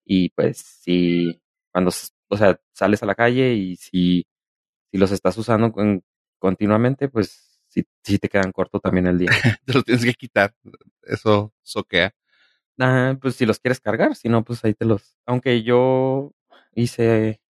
[0.06, 1.92] Y pues si cuando,
[2.30, 4.26] o sea, sales a la calle y si,
[4.92, 6.04] si los estás usando con-
[6.40, 9.30] continuamente, pues sí, sí te quedan corto también el día.
[9.66, 10.56] Te lo tienes que quitar.
[11.04, 12.14] Eso soquea.
[12.80, 15.18] Ah, pues si los quieres cargar, si no, pues ahí te los.
[15.28, 16.34] Aunque yo
[16.76, 17.42] hice,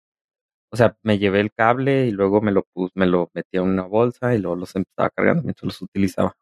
[0.73, 3.65] o sea, me llevé el cable y luego me lo pus, me lo metí en
[3.65, 6.35] una bolsa y luego los estaba cargando mientras los utilizaba,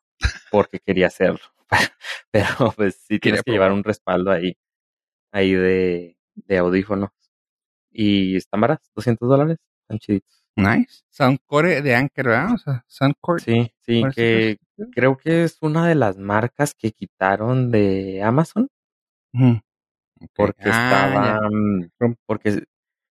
[0.52, 1.40] porque quería hacerlo.
[2.32, 4.56] Pero pues sí tienes que llevar un respaldo ahí,
[5.32, 7.10] ahí de, de audífonos.
[7.90, 10.44] Y están baratos, 200 dólares, están chiditos.
[10.56, 11.02] Nice.
[11.08, 12.54] Soundcore de Anker, ¿verdad?
[12.54, 13.42] O sea, Soundcore.
[13.42, 14.58] Sí, sí, que
[14.92, 18.68] creo que es una de las marcas que quitaron de Amazon.
[20.34, 21.90] Porque Ah, estaban,
[22.26, 22.64] porque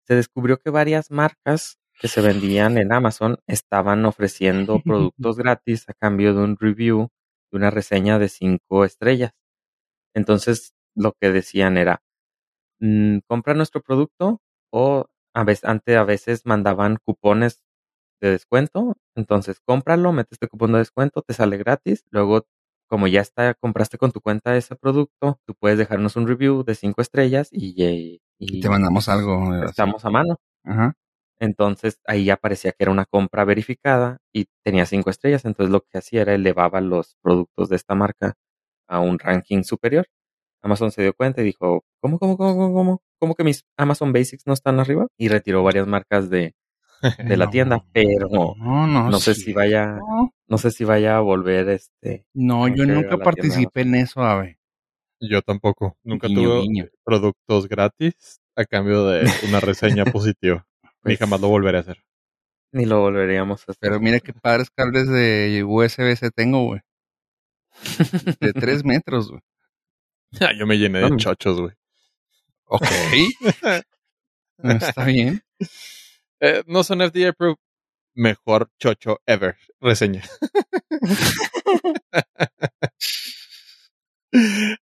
[0.06, 5.94] se descubrió que varias marcas que se vendían en Amazon estaban ofreciendo productos gratis a
[5.94, 7.08] cambio de un review,
[7.50, 9.32] de una reseña de cinco estrellas.
[10.14, 12.02] Entonces, lo que decían era,
[12.80, 14.40] mm, compra nuestro producto
[14.72, 17.62] o a veces, antes a veces mandaban cupones
[18.20, 18.96] de descuento.
[19.16, 22.04] Entonces, cómpralo, mete este cupón de descuento, te sale gratis.
[22.10, 22.46] Luego,
[22.88, 26.74] como ya está, compraste con tu cuenta ese producto, tú puedes dejarnos un review de
[26.74, 29.54] cinco estrellas y, eh, Y y te mandamos algo.
[29.54, 29.70] eh, así.
[29.70, 30.36] estamos a mano.
[30.64, 30.94] Ajá.
[31.40, 35.44] Entonces ahí ya parecía que era una compra verificada y tenía cinco estrellas.
[35.44, 38.34] Entonces lo que hacía era elevaba los productos de esta marca
[38.88, 40.06] a un ranking superior.
[40.62, 43.02] Amazon se dio cuenta y dijo, ¿cómo, cómo, cómo, cómo, cómo?
[43.20, 45.06] ¿Cómo que mis Amazon Basics no están arriba?
[45.18, 46.54] Y retiró varias marcas de,
[47.28, 49.42] de la No, tienda, pero No, no, no sé sí.
[49.42, 49.98] si vaya,
[50.48, 52.26] No, sé si vaya a volver este.
[52.34, 54.58] No, yo nunca tienda participé en eso, Ave.
[55.20, 55.96] Yo tampoco.
[56.02, 60.66] Nunca tuve productos gratis a cambio de una reseña positiva.
[60.82, 62.04] Ni Pues, jamás lo volveré a hacer.
[62.72, 63.76] Ni lo volveríamos a hacer.
[63.80, 66.80] Pero mira qué padres cables de USB-C tengo, güey.
[68.40, 69.42] De tres metros, güey.
[70.58, 71.74] Yo me llené de chochos, güey.
[72.66, 72.82] Ok.
[74.62, 75.42] Está bien.
[76.46, 77.56] Eh, no son FDA approved.
[78.14, 79.56] Mejor chocho ever.
[79.80, 80.22] Reseña.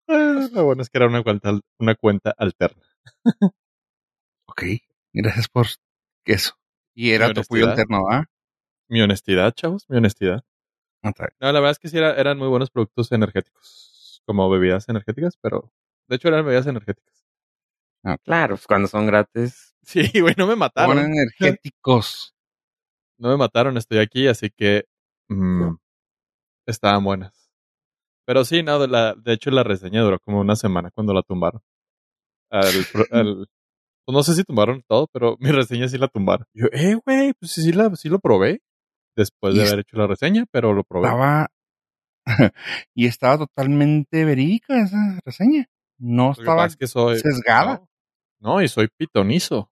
[0.09, 2.83] Ah, Lo bueno es que era una cuenta, una cuenta alterna.
[4.48, 4.64] Ok.
[5.14, 5.66] Gracias por
[6.27, 6.53] eso.
[6.94, 8.27] Y era tu apoyo alterno, ¿ah?
[8.88, 10.44] Mi honestidad, chavos, mi honestidad.
[11.03, 11.14] Bien.
[11.40, 15.38] No, la verdad es que sí era- eran muy buenos productos energéticos, como bebidas energéticas,
[15.40, 15.72] pero
[16.09, 17.21] de hecho eran bebidas energéticas.
[18.24, 19.68] Claro, pues, cuando son gratis.
[19.84, 20.98] Sí, güey, no me Son mataron.
[20.98, 22.34] energéticos.
[23.18, 24.84] No me mataron, estoy aquí, así que
[25.28, 25.74] mm,
[26.66, 27.50] estaban buenas.
[28.26, 31.22] Pero sí, no, de, la, de hecho la reseña duró como una semana cuando la
[31.22, 31.60] tumbaron.
[32.50, 33.46] Al, pro- al-
[34.04, 36.46] Pues no sé si tumbaron todo, pero mi reseña sí la tumbaron.
[36.54, 38.60] Yo, eh, güey, pues sí, sí, la, sí lo probé.
[39.16, 41.08] Después de haber hecho la reseña, pero lo probé.
[41.08, 41.48] Estaba.
[42.94, 45.66] y estaba totalmente verídica esa reseña.
[45.98, 47.74] No estaba es que soy sesgada.
[47.74, 47.88] No,
[48.42, 49.70] no, y soy pitonizo.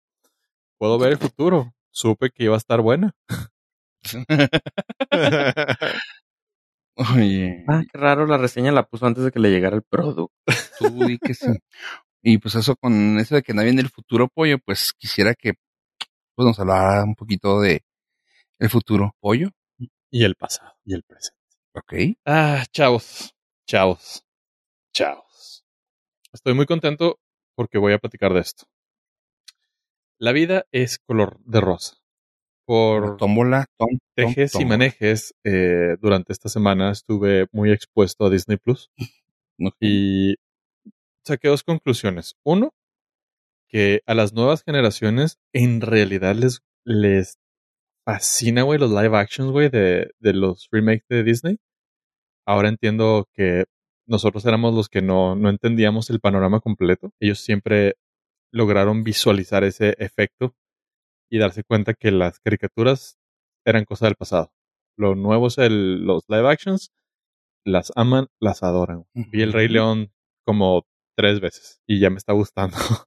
[0.79, 1.75] Puedo ver el futuro.
[1.91, 3.15] Supe que iba a estar buena.
[7.15, 10.33] Oye, Ah, qué raro, la reseña la puso antes de que le llegara el producto.
[11.23, 11.47] que sí.
[12.23, 15.55] Y pues eso con eso de que no viene el futuro pollo, pues quisiera que
[16.35, 17.83] pues, nos hablara un poquito de
[18.59, 19.51] el futuro pollo.
[20.11, 21.39] y el pasado y el presente.
[21.75, 22.19] Ok.
[22.27, 23.35] Ah, chavos,
[23.67, 24.23] chavos,
[24.93, 25.65] chavos.
[26.33, 27.19] Estoy muy contento
[27.55, 28.65] porque voy a platicar de esto.
[30.19, 31.97] La vida es color de rosa.
[32.67, 38.31] Por Tómbola, tom, tom, tejes y manejes, eh, durante esta semana estuve muy expuesto a
[38.31, 38.91] Disney Plus
[39.81, 40.37] y
[41.25, 42.37] saqué dos conclusiones.
[42.45, 42.73] Uno,
[43.69, 47.39] que a las nuevas generaciones en realidad les, les
[48.05, 51.59] fascina, güey, los live actions, güey, de, de los remakes de Disney.
[52.47, 53.65] Ahora entiendo que
[54.11, 57.13] nosotros éramos los que no, no entendíamos el panorama completo.
[57.21, 57.95] Ellos siempre
[58.53, 60.57] lograron visualizar ese efecto
[61.31, 63.19] y darse cuenta que las caricaturas
[63.65, 64.53] eran cosa del pasado.
[64.99, 66.91] Lo nuevo es el, los live actions,
[67.65, 69.05] las aman, las adoran.
[69.15, 69.69] Vi el Rey.
[69.69, 70.13] León
[70.45, 70.83] como
[71.17, 72.77] tres veces y ya me está gustando.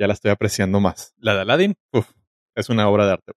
[0.00, 1.12] ya la estoy apreciando más.
[1.18, 2.10] La de Aladdin, uf,
[2.54, 3.32] es una obra de arte.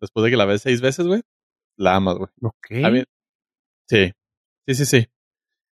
[0.00, 1.20] Después de que la ves seis veces, güey,
[1.76, 2.30] la amas, güey.
[2.40, 2.66] Ok.
[3.90, 4.10] Sí,
[4.66, 5.13] sí, sí, sí.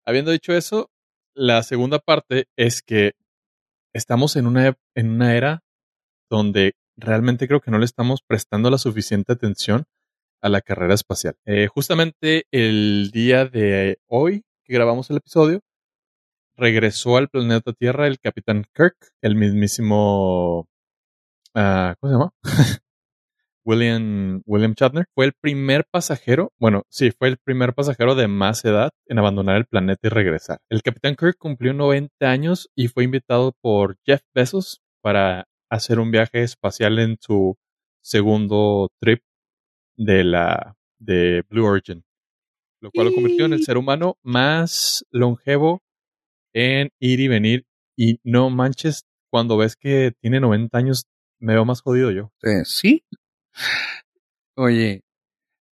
[0.06, 0.90] Habiendo dicho eso,
[1.34, 3.12] la segunda parte es que
[3.94, 5.62] estamos en una, en una era
[6.30, 9.84] donde realmente creo que no le estamos prestando la suficiente atención
[10.42, 11.36] a la carrera espacial.
[11.44, 15.60] Eh, justamente el día de hoy que grabamos el episodio,
[16.56, 20.68] regresó al planeta Tierra el capitán Kirk, el mismísimo...
[21.54, 22.32] ah, ¿Cómo se llama?
[23.70, 25.06] William, William Shatner.
[25.14, 29.56] Fue el primer pasajero, bueno, sí, fue el primer pasajero de más edad en abandonar
[29.58, 30.58] el planeta y regresar.
[30.68, 36.10] El capitán Kirk cumplió 90 años y fue invitado por Jeff Bezos para hacer un
[36.10, 37.56] viaje espacial en su
[38.02, 39.22] segundo trip
[39.96, 42.02] de la de Blue Origin,
[42.80, 45.80] lo cual lo convirtió en el ser humano más longevo
[46.52, 51.06] en ir y venir y no manches cuando ves que tiene 90 años
[51.38, 52.32] me veo más jodido yo.
[52.42, 53.04] Eh, sí.
[54.56, 55.02] Oye,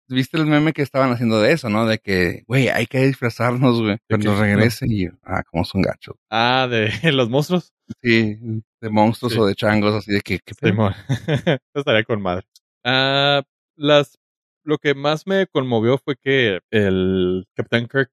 [0.07, 1.85] ¿viste el meme que estaban haciendo de eso, no?
[1.85, 4.39] De que, güey, hay que disfrazarnos, güey, cuando qué?
[4.41, 4.85] regrese.
[4.87, 6.15] Y ah, como son gachos.
[6.29, 7.73] Ah, de los monstruos.
[8.01, 8.37] Sí,
[8.81, 9.39] de monstruos Sí.
[9.39, 10.39] o de changos, así de que.
[11.73, 12.45] Estaría con madre.
[12.85, 13.43] Ah,
[13.75, 14.17] las,
[14.63, 18.11] lo que más me conmovió fue que el Capitán Kirk,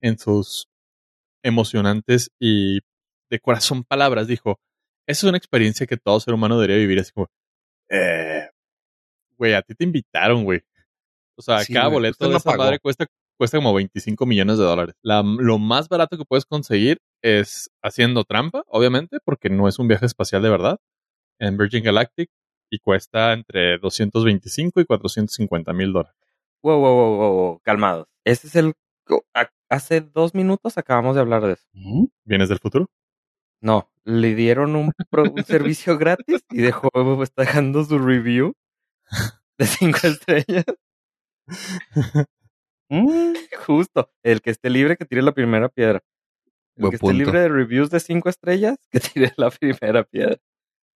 [0.00, 0.66] en sus
[1.44, 2.80] emocionantes y
[3.30, 4.58] de corazón palabras, dijo:
[5.06, 7.00] Esa es una experiencia que todo ser humano debería vivir.
[7.00, 7.28] Así como,
[7.90, 8.48] eh,
[9.38, 10.62] güey, a ti te invitaron, güey.
[11.36, 12.62] O sea, Sí, cada boleto de no esa pagó.
[12.64, 13.06] madre cuesta,
[13.38, 14.94] cuesta como 25 millones de dólares.
[15.02, 19.88] La- lo más barato que puedes conseguir es haciendo trampa, obviamente, porque no es un
[19.88, 20.78] viaje espacial de verdad,
[21.40, 22.30] en Virgin Galactic
[22.70, 26.16] y cuesta entre 225 y 450 mil dólares.
[26.62, 28.06] Wow, wow, wow, wow, wow, calmados.
[28.24, 28.72] Este es el...
[29.68, 31.66] Hace dos minutos acabamos de hablar de eso.
[32.24, 32.88] ¿Vienes del futuro?
[33.60, 36.88] No, le dieron un, pro- un servicio gratis y dejó,
[37.22, 38.52] está dejando su review
[39.58, 40.64] de cinco estrellas.
[42.88, 43.34] Mm,
[43.66, 46.02] Justo, el que esté libre que tire la primera piedra.
[46.76, 50.36] El Buen que esté libre de reviews de cinco estrellas, que tire la primera piedra.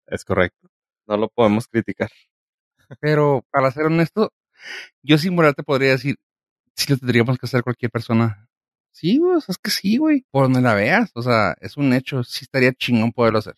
[0.06, 0.68] Es correcto.
[1.06, 2.10] No lo podemos criticar.
[3.00, 4.32] Pero, para ser honesto,
[5.02, 6.16] yo sin moral te podría decir,
[6.74, 8.48] si lo tendríamos que hacer cualquier persona.
[8.92, 10.24] Sí, güey, o sea, es que sí, güey.
[10.30, 12.24] Por donde la veas, o sea, es un hecho.
[12.24, 13.56] Sí estaría chingón poderlo hacer.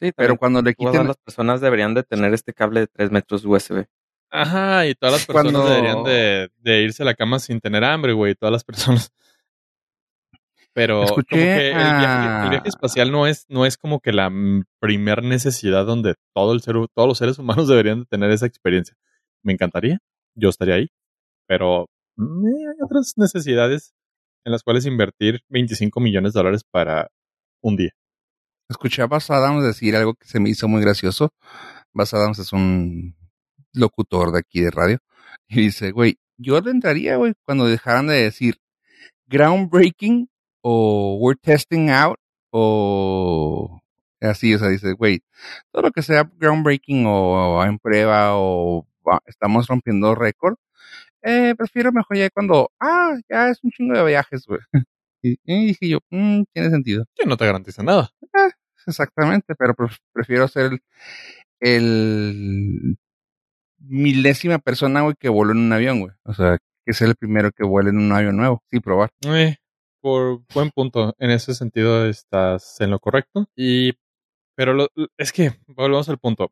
[0.00, 1.06] Sí, Pero cuando le todas quiten...
[1.08, 3.86] las personas deberían de tener este cable de 3 metros USB.
[4.30, 7.82] Ajá, y todas las personas Cuando- deberían de, de irse a la cama sin tener
[7.84, 8.34] hambre, güey.
[8.34, 9.10] Todas las personas.
[10.72, 14.00] Pero Escuché como que el viaje, el viaje a- espacial no es, no es como
[14.00, 14.30] que la
[14.80, 18.94] primer necesidad donde todo el ser, todos los seres humanos deberían de tener esa experiencia.
[19.42, 19.98] Me encantaría,
[20.36, 20.88] yo estaría ahí,
[21.48, 23.94] pero mm, hay otras necesidades
[24.44, 27.10] en las cuales invertir 25 millones de dólares para
[27.62, 27.90] un día.
[28.68, 31.32] Escuché a Bas Adams decir algo que se me hizo muy gracioso.
[31.94, 33.16] Bas Adams es un
[33.72, 34.98] locutor de aquí de radio.
[35.48, 38.56] Y dice, güey, yo le entraría, güey, cuando dejaran de decir
[39.28, 40.28] groundbreaking
[40.62, 42.18] o we're testing out
[42.50, 43.80] o
[44.20, 45.22] así, o sea, dice, güey,
[45.72, 48.86] todo lo que sea groundbreaking o en prueba o
[49.26, 50.56] estamos rompiendo récord,
[51.22, 54.60] eh, prefiero mejor ya cuando, ah, ya es un chingo de viajes, güey.
[55.22, 57.04] Y, y dije yo, "Mm, tiene sentido.
[57.14, 58.10] Que no te garantiza nada.
[58.86, 59.74] exactamente, pero
[60.12, 60.80] prefiero ser el,
[61.60, 62.98] el
[63.80, 66.12] milésima persona, güey, que vuela en un avión, güey.
[66.24, 69.10] O sea, que ser el primero que vuele en un avión nuevo, sí, probar.
[69.26, 69.56] Eh,
[70.00, 73.46] por buen punto, en ese sentido estás en lo correcto.
[73.56, 73.92] Y,
[74.56, 76.50] pero lo, es que, volvemos al punto.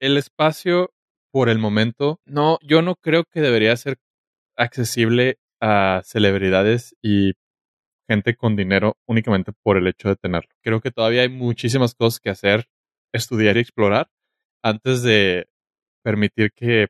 [0.00, 0.92] El espacio,
[1.30, 3.98] por el momento, no, yo no creo que debería ser
[4.56, 7.34] accesible a celebridades y
[8.12, 10.50] gente con dinero únicamente por el hecho de tenerlo.
[10.62, 12.66] Creo que todavía hay muchísimas cosas que hacer,
[13.12, 14.08] estudiar y explorar
[14.62, 15.48] antes de
[16.04, 16.88] permitir que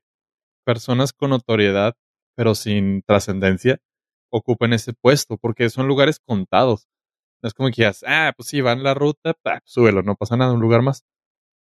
[0.65, 1.95] personas con notoriedad
[2.37, 3.79] pero sin trascendencia
[4.31, 6.89] ocupen ese puesto, porque son lugares contados.
[7.43, 10.53] No es como que digas, ah, pues sí, van la ruta, súbelo, no pasa nada,
[10.53, 11.05] un lugar más.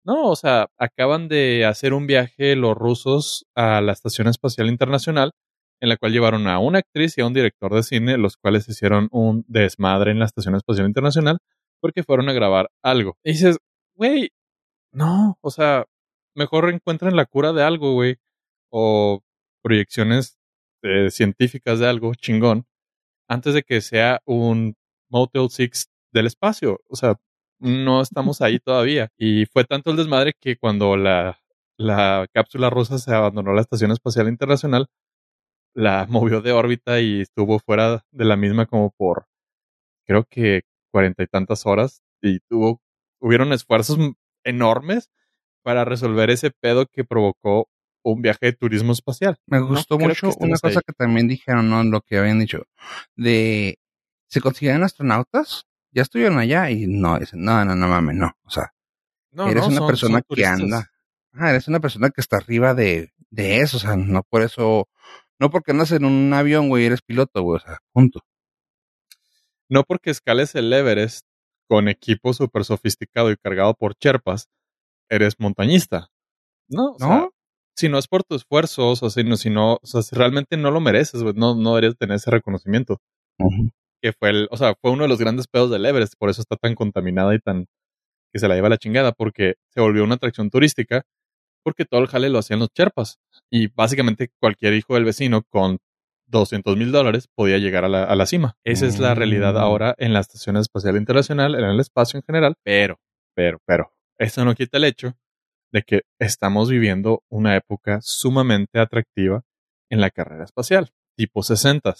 [0.04, 5.32] No, o sea, acaban de hacer un viaje los rusos a la Estación Espacial Internacional,
[5.80, 8.68] en la cual llevaron a una actriz y a un director de cine, los cuales
[8.68, 11.38] hicieron un desmadre en la Estación Espacial Internacional
[11.80, 13.16] porque fueron a grabar algo.
[13.24, 13.58] Y dices,
[13.94, 14.30] güey,
[14.92, 15.86] no, o sea,
[16.34, 18.16] mejor encuentren la cura de algo, güey,
[18.70, 19.22] o
[19.62, 20.38] proyecciones
[20.82, 22.66] eh, científicas de algo chingón,
[23.28, 24.76] antes de que sea un
[25.10, 26.80] Motel 6 del espacio.
[26.88, 27.16] O sea,
[27.58, 29.10] no estamos ahí todavía.
[29.18, 31.40] Y fue tanto el desmadre que cuando la,
[31.78, 34.86] la cápsula rusa se abandonó la Estación Espacial Internacional,
[35.74, 39.26] la movió de órbita y estuvo fuera de la misma como por,
[40.06, 42.02] creo que cuarenta y tantas horas.
[42.22, 42.82] Y tuvo,
[43.20, 43.98] hubieron esfuerzos
[44.44, 45.10] enormes
[45.62, 47.68] para resolver ese pedo que provocó
[48.02, 49.36] un viaje de turismo espacial.
[49.46, 51.82] Me gustó mucho una cosa que también dijeron, ¿no?
[51.84, 52.64] Lo que habían dicho,
[53.16, 53.78] de,
[54.28, 55.66] ¿se consideran astronautas?
[55.92, 58.32] Ya estuvieron allá y no, dicen, no, no, no mames, no.
[58.44, 58.72] O sea,
[59.48, 60.90] eres una persona que anda,
[61.32, 64.88] ah, eres una persona que está arriba de, de eso, o sea, no por eso,
[65.40, 68.20] no porque andas en un avión, güey, eres piloto, güey, o sea, punto.
[69.68, 71.26] No porque escales el Everest
[71.68, 74.48] con equipo súper sofisticado y cargado por cherpas,
[75.08, 76.08] eres montañista.
[76.68, 77.30] No, ¿No?
[77.76, 80.56] si no es por tus esfuerzos, o si no, si no, o sea, si realmente
[80.56, 83.00] no lo mereces, no, no deberías tener ese reconocimiento.
[84.02, 86.42] Que fue el, o sea, fue uno de los grandes pedos del Everest, por eso
[86.42, 87.66] está tan contaminada y tan,
[88.32, 91.04] que se la lleva la chingada, porque se volvió una atracción turística,
[91.62, 93.18] porque todo el jale lo hacían los cherpas.
[93.50, 95.78] Y básicamente cualquier hijo del vecino con
[96.30, 98.56] 200 mil dólares podía llegar a la, a la cima.
[98.64, 99.58] Esa es la realidad mm.
[99.58, 103.00] ahora en la Estación Espacial Internacional, en el espacio en general, pero,
[103.34, 105.16] pero, pero, eso no quita el hecho
[105.72, 109.42] de que estamos viviendo una época sumamente atractiva
[109.90, 111.94] en la carrera espacial, tipo 60.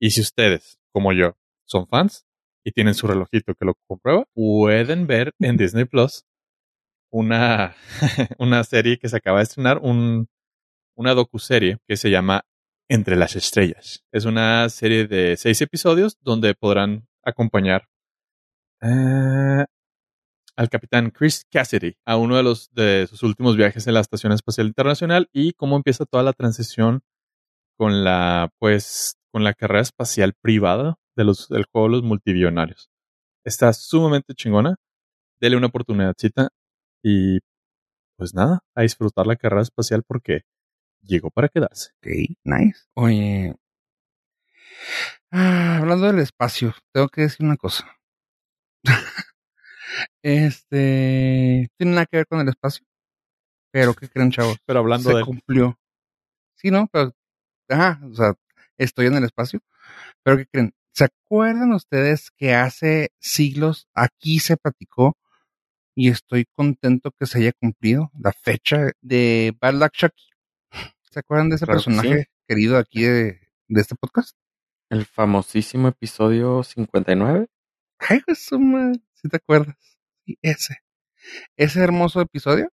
[0.00, 2.26] Y si ustedes, como yo, son fans
[2.64, 6.24] y tienen su relojito que lo comprueba, pueden ver en Disney Plus
[7.10, 7.74] una,
[8.38, 10.28] una serie que se acaba de estrenar, un,
[10.96, 12.42] una docuserie que se llama
[12.88, 14.04] Entre las Estrellas.
[14.12, 17.88] Es una serie de seis episodios donde podrán acompañar
[18.82, 19.64] eh,
[20.56, 24.32] al capitán Chris Cassidy a uno de los de sus últimos viajes en la Estación
[24.32, 27.02] Espacial Internacional y cómo empieza toda la transición
[27.76, 32.90] con la pues con la carrera espacial privada de los del juego de los multibillonarios.
[33.44, 34.76] Está sumamente chingona.
[35.40, 36.48] Dele una oportunidadcita
[37.08, 37.38] y
[38.16, 40.40] pues nada, a disfrutar la carrera espacial porque
[41.02, 41.92] llegó para quedarse.
[41.98, 42.80] Ok, nice.
[42.94, 43.54] Oye,
[45.30, 47.86] ah, hablando del espacio, tengo que decir una cosa.
[50.22, 52.84] Este, tiene nada que ver con el espacio.
[53.70, 54.58] Pero, ¿qué creen, chavos?
[54.66, 55.78] Pero hablando Se cumplió.
[56.56, 56.88] Sí, ¿no?
[56.88, 57.14] Pero,
[57.68, 58.34] ajá, o sea,
[58.76, 59.60] estoy en el espacio.
[60.24, 60.74] Pero, ¿qué creen?
[60.92, 65.16] ¿Se acuerdan ustedes que hace siglos aquí se platicó
[65.96, 70.28] y estoy contento que se haya cumplido la fecha de Bad Luck Chucky?
[71.10, 74.36] ¿Se acuerdan de ese personaje querido aquí de, de, este podcast?
[74.90, 77.46] El famosísimo episodio 59.
[77.98, 78.58] Ay, eso,
[79.14, 79.76] si te acuerdas.
[80.26, 80.76] Y ese,
[81.56, 82.68] ese hermoso episodio.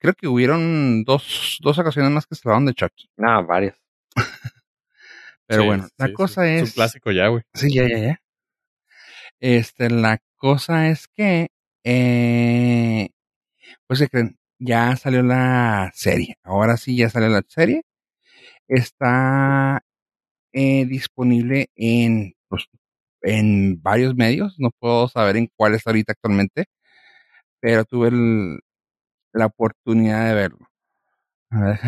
[0.00, 3.10] Creo que hubieron dos, dos ocasiones más que se hablaron de Chucky.
[3.16, 3.76] No, varias.
[5.48, 6.62] Pero bueno, la cosa es.
[6.62, 7.42] Es un clásico ya, güey.
[7.54, 8.22] Sí, ya, ya, ya.
[9.40, 11.48] Este, la cosa es que,
[11.90, 13.10] eh,
[13.86, 16.36] pues se creen, ya salió la serie.
[16.44, 17.84] Ahora sí, ya salió la serie.
[18.68, 19.82] Está
[20.52, 22.66] eh, disponible en pues,
[23.22, 26.66] en varios medios, no puedo saber en cuál está ahorita actualmente,
[27.60, 28.10] pero tuve
[29.32, 30.68] la oportunidad de verlo.
[31.50, 31.78] A ver,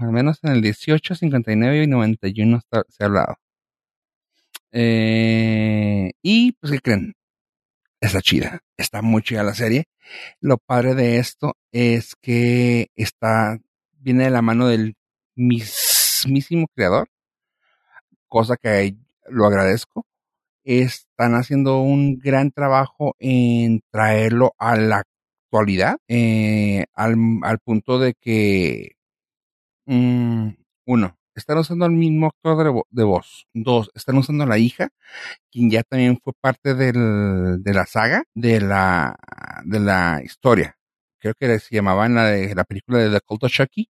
[0.00, 3.36] al menos en el 18, 59 y 91 está, se ha hablado.
[4.72, 7.14] Eh, y pues, ¿qué creen?
[8.00, 9.84] Está chida, está muy chida la serie.
[10.40, 13.58] Lo padre de esto es que está,
[13.92, 14.96] viene de la mano del
[15.36, 17.08] mismísimo creador,
[18.28, 18.96] cosa que
[19.28, 20.06] lo agradezco
[20.64, 25.04] están haciendo un gran trabajo en traerlo a la
[25.46, 28.92] actualidad, eh, al, al, punto de que,
[29.86, 30.54] um,
[30.86, 33.46] uno, están usando al mismo actor de, de, voz.
[33.54, 34.90] Dos, están usando a la hija,
[35.50, 39.16] quien ya también fue parte del, de la saga, de la,
[39.64, 40.76] de la historia.
[41.18, 43.90] Creo que se llamaba en la, de, la película de The of Chucky,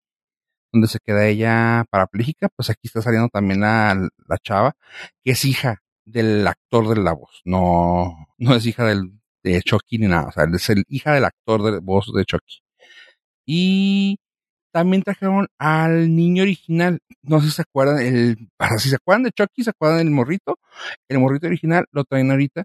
[0.72, 3.94] donde se queda ella parapléjica, pues aquí está saliendo también la,
[4.28, 4.74] la chava,
[5.24, 9.98] que es hija del actor de la voz, no, no es hija del, de Chucky
[9.98, 12.62] ni nada, o sea, es el hija del actor de voz de Chucky.
[13.46, 14.18] Y
[14.78, 18.36] también trajeron al niño original, no sé si se acuerdan, el,
[18.78, 20.60] si se acuerdan de Chucky, se acuerdan del morrito,
[21.08, 22.62] el morrito original lo traen ahorita,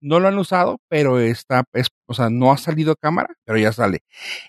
[0.00, 3.58] no lo han usado, pero está, es, o sea, no ha salido a cámara, pero
[3.58, 4.00] ya sale.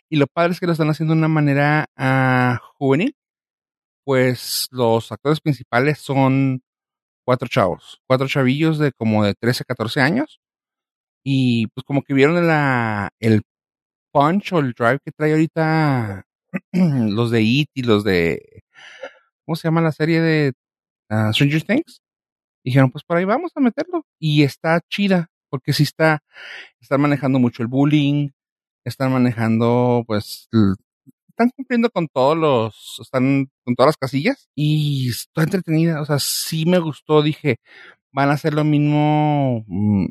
[0.09, 3.15] Y lo padre es que lo están haciendo de una manera uh, juvenil,
[4.03, 6.63] pues los actores principales son
[7.25, 10.39] cuatro chavos, cuatro chavillos de como de 13, 14 años.
[11.23, 13.43] Y pues como que vieron la, el
[14.11, 16.26] punch o el drive que trae ahorita
[17.15, 18.63] los de It y los de,
[19.45, 20.53] ¿cómo se llama la serie de
[21.09, 22.01] uh, Stranger Things?
[22.63, 24.05] Dijeron, pues por ahí vamos a meterlo.
[24.19, 26.19] Y está chida, porque sí está,
[26.81, 28.29] están manejando mucho el bullying,
[28.85, 30.49] están manejando, pues,
[31.29, 36.19] están cumpliendo con todos los, están con todas las casillas y está entretenida, o sea,
[36.19, 37.57] sí me gustó, dije,
[38.11, 40.07] van a hacer lo mismo mmm,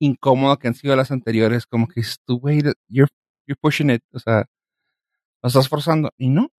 [0.00, 3.10] incómodo que han sido las anteriores, como que tú, güey, you're,
[3.46, 4.46] you're pushing it, o sea,
[5.44, 6.50] lo estás forzando, y no,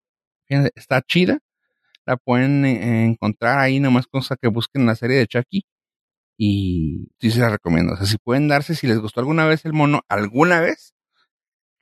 [0.45, 1.39] fíjate, está chida,
[2.05, 5.65] la pueden eh, encontrar ahí nomás cosa que busquen la serie de Chucky,
[6.38, 9.65] y sí se la recomiendo, o sea, si pueden darse, si les gustó alguna vez
[9.65, 10.93] el mono, alguna vez,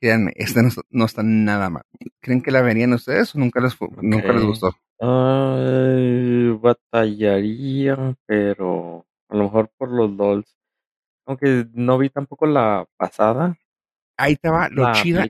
[0.00, 1.82] créanme, esta no, no, está nada mal.
[2.20, 3.88] ¿Creen que la verían ustedes o nunca les, okay.
[4.02, 4.74] nunca les gustó?
[5.00, 10.56] Ay, batallaría, pero a lo mejor por los dolls.
[11.26, 13.58] Aunque no vi tampoco la pasada.
[14.16, 15.26] Ahí te va, lo chida.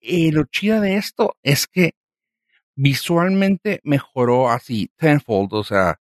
[0.00, 1.94] Eh, lo chida de esto es que
[2.76, 6.00] visualmente mejoró así, tenfold, o sea,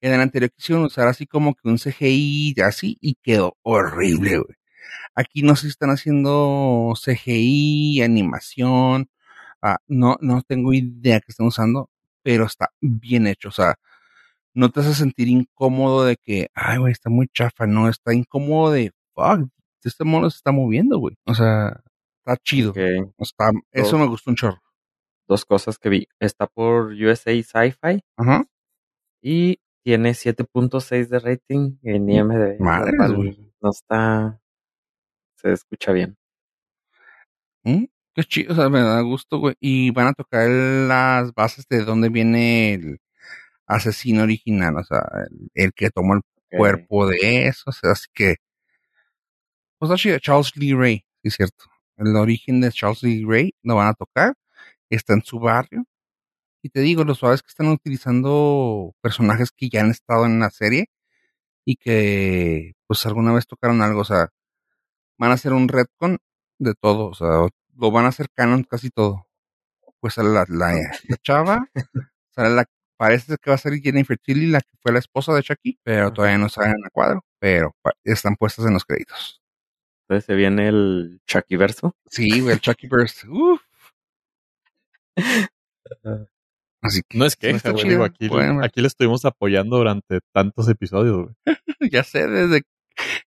[0.00, 4.56] en el anterior quisieron usar así como que un CGI así y quedó horrible, güey.
[5.14, 9.10] Aquí no si están haciendo CGI, animación,
[9.62, 11.90] ah, no, no tengo idea que están usando,
[12.22, 13.76] pero está bien hecho, o sea,
[14.54, 18.72] no te hace sentir incómodo de que, ay, güey, está muy chafa, no, está incómodo
[18.72, 19.48] de, fuck,
[19.84, 21.80] este mono se está moviendo, güey, o sea,
[22.24, 23.00] está chido, Okay.
[23.18, 24.00] está, eso Dos.
[24.00, 24.62] me gustó un chorro.
[25.28, 26.08] Dos cosas que vi.
[26.20, 28.44] Está por USA Sci-Fi Ajá,
[29.22, 32.60] y tiene 7.6 de rating en IMDb.
[32.60, 33.52] Madres, cual güey.
[33.60, 34.40] No está.
[35.36, 36.16] Se escucha bien.
[37.64, 37.84] ¿Mm?
[38.14, 41.84] qué chido, o sea, me da gusto, güey, y van a tocar las bases de
[41.84, 42.98] dónde viene el
[43.66, 45.00] asesino original, o sea,
[45.30, 46.20] el, el que tomó el
[46.50, 48.36] cuerpo de eso, o sea, así que,
[49.78, 51.64] pues está chido, Charles Lee Ray, sí es cierto,
[51.96, 54.34] el origen de Charles Lee Ray lo van a tocar,
[54.90, 55.84] está en su barrio,
[56.62, 60.40] y te digo, lo suave es que están utilizando personajes que ya han estado en
[60.40, 60.86] la serie,
[61.64, 64.28] y que, pues alguna vez tocaron algo, o sea,
[65.18, 66.18] van a hacer un retcon
[66.58, 69.26] de todo, o sea, lo van a hacer canon casi todo.
[70.00, 70.74] Pues sale la, la,
[71.08, 71.68] la chava,
[72.30, 72.66] sale la,
[72.96, 76.12] parece que va a ser Jennifer Tilly, la que fue la esposa de Chucky, pero
[76.12, 79.41] todavía no salen a cuadro, pero están puestas en los créditos.
[80.12, 81.96] Entonces se viene el Chucky verso.
[82.04, 83.62] Sí, el Chucky Burst, uff.
[86.82, 87.52] Así que, No es güey.
[87.58, 88.62] chido, Digo, aquí, ver.
[88.62, 91.34] aquí le estuvimos apoyando durante tantos episodios, güey.
[91.90, 92.62] ya sé, desde,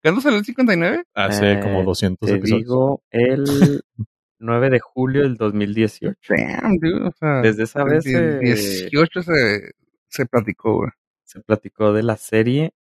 [0.01, 1.03] ¿cuándo salió el 59?
[1.15, 2.63] Hace Eh, como 200 Te episodios.
[2.63, 3.83] digo, el
[4.39, 6.15] 9 de julio del 2018.
[6.33, 8.53] Damn, dude, o sea, Desde esa vez desde el eh,
[8.85, 9.71] 18 se,
[10.07, 10.91] se platicó, güey.
[11.25, 12.71] se platicó de la serie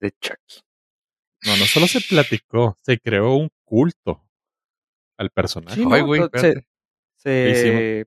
[0.00, 0.62] de Chucky.
[1.48, 4.22] No, no solo se platicó, se creó un culto
[5.16, 5.74] al personaje.
[5.76, 6.64] Sí, Ay, güey, se,
[7.16, 8.06] se,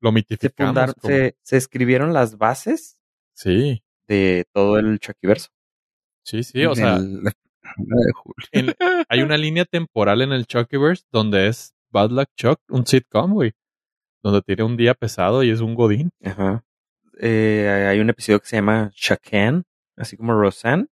[0.00, 0.94] Lo se, mitificamos.
[0.94, 2.98] como- se, se escribieron las bases
[3.34, 5.48] Sí, de todo el Chuckyverso.
[6.22, 6.64] sí, sí.
[6.66, 7.22] O sea, El-
[8.52, 8.74] en-
[9.08, 13.52] hay una línea temporal en el Chuckyverse donde es Bad Luck Chuck, un sitcom, güey.
[14.22, 16.10] Donde tiene un día pesado y es un godín.
[16.24, 16.64] Ajá.
[17.20, 19.64] Eh, hay un episodio que se llama Shakan,
[19.96, 20.86] así como Roseanne.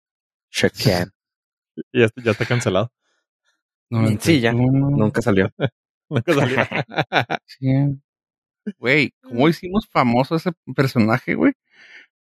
[0.51, 1.11] Shakan.
[1.91, 2.91] Y ya, está- ya está cancelado.
[4.19, 4.53] Sí, ya.
[4.53, 5.49] 91, Nunca salió.
[6.09, 6.57] Nunca salió.
[7.59, 8.03] 100.
[8.80, 11.53] Güey, ¿cómo hicimos famoso ese personaje, güey?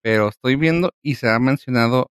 [0.03, 2.11] Pero estoy viendo y se ha mencionado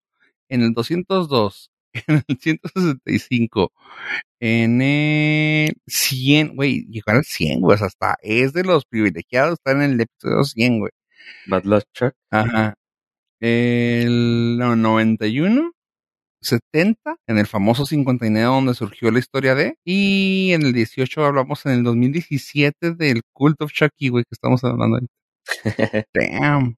[0.48, 1.70] en el 202,
[2.08, 3.72] en el 165,
[4.40, 9.54] en el 100, güey, llegó al 100, güey, o sea, hasta es de los privilegiados,
[9.54, 10.92] está en el episodio 100, güey.
[11.46, 12.14] Bad Luck Chuck.
[12.30, 12.74] Ajá.
[13.40, 15.72] El no, 91,
[16.42, 21.64] 70, en el famoso 59 donde surgió la historia de, y en el 18 hablamos
[21.66, 25.06] en el 2017 del Cult of Chucky, güey, que estamos hablando ahí.
[26.14, 26.76] Damn.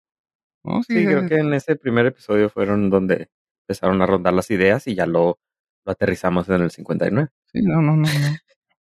[0.65, 3.29] No, sí, Sí, creo que en ese primer episodio fueron donde
[3.69, 5.39] empezaron a rondar las ideas y ya lo,
[5.85, 7.29] lo aterrizamos en el 59.
[7.53, 8.37] sí, no, no, no, no.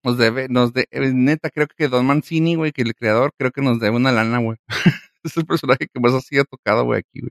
[0.04, 3.50] Nos debe, nos de, eh, neta, creo que Don Mancini, güey, que el creador, creo
[3.50, 4.56] que nos debe una lana, güey.
[5.24, 7.30] es el personaje que más así ha tocado, güey, aquí, güey.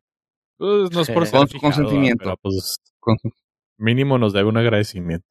[0.58, 2.24] Pues no es por Con su consentimiento.
[2.24, 2.78] pero, pues
[3.08, 3.32] Con su-
[3.78, 5.28] mínimo nos debe un agradecimiento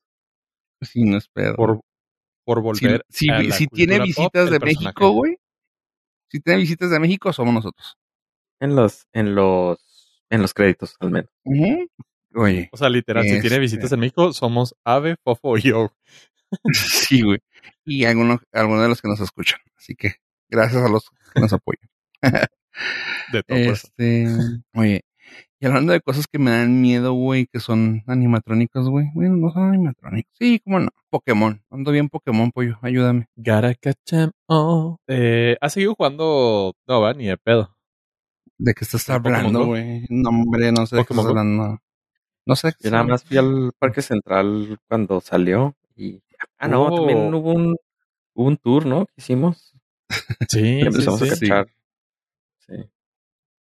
[0.80, 1.54] Sí, no es pedo.
[1.56, 1.80] por,
[2.44, 4.84] por volver si, a la si tiene pop visitas de personaje.
[4.86, 5.36] México, güey.
[6.30, 7.96] Si tiene visitas de México, somos nosotros.
[8.60, 11.30] En los, en los, en los créditos, al menos.
[12.34, 13.58] Oye, O sea, literal, si tiene Este.
[13.60, 15.92] visitas en México, somos Ave, Fofo y yo.
[16.72, 17.38] sí, güey.
[17.84, 19.60] Y algunos, algunos de los que nos escuchan.
[19.76, 20.16] Así que
[20.48, 21.88] gracias a los que nos apoyan.
[23.32, 23.84] De todo pues.
[23.84, 24.26] Este,
[24.74, 25.02] oye,
[25.60, 29.06] y hablando de cosas que me dan miedo, güey, que son animatrónicos, güey.
[29.14, 30.30] Bueno, no son animatrónicos.
[30.38, 30.88] Sí, cómo no.
[31.10, 31.62] Pokémon.
[31.70, 32.78] Ando bien Pokémon, pollo.
[32.82, 33.26] Ayúdame.
[33.36, 34.96] Gotta catch 'em all.
[35.06, 36.74] Eh, ¿Has seguido jugando?
[36.86, 37.74] No, va, ni de pedo.
[38.58, 40.04] ¿De qué estás ¿El Pokémon hablando, güey?
[40.10, 41.78] No, hombre, no sé de qué estás hablando.
[42.46, 42.72] No sé.
[42.80, 46.22] Yo nada más fui al Parque Central cuando salió y...
[46.58, 46.96] Ah, no, Oh.
[46.96, 47.76] también hubo un,
[48.34, 49.06] hubo un tour, ¿no?
[49.06, 49.74] Que hicimos.
[50.48, 51.26] Sí, Y sí, empezamos sí.
[51.26, 51.66] a cachar.
[52.66, 52.74] Sí.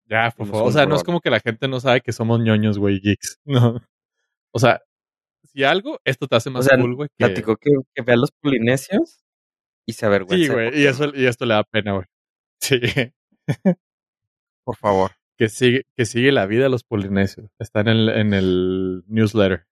[0.08, 0.64] Ya, por favor.
[0.64, 3.00] a O sea, no es como que la gente no sabe que somos ñoños, güey,
[3.00, 3.40] geeks.
[3.46, 3.82] No.
[4.52, 4.82] O sea,
[5.44, 7.10] si algo, esto te hace O más sea, cool, güey.
[7.18, 7.26] Que...
[7.26, 9.26] platicó que, que ve a los polinesios
[9.86, 10.46] y se avergüenza.
[10.46, 10.80] Sí, güey.
[10.80, 12.06] Y, eso, y esto le da pena, güey.
[12.62, 12.80] Sí.
[14.64, 15.12] Por favor.
[15.38, 17.52] que sigue, que sigue la vida de los polinesios.
[17.60, 19.68] Está en el, en el newsletter.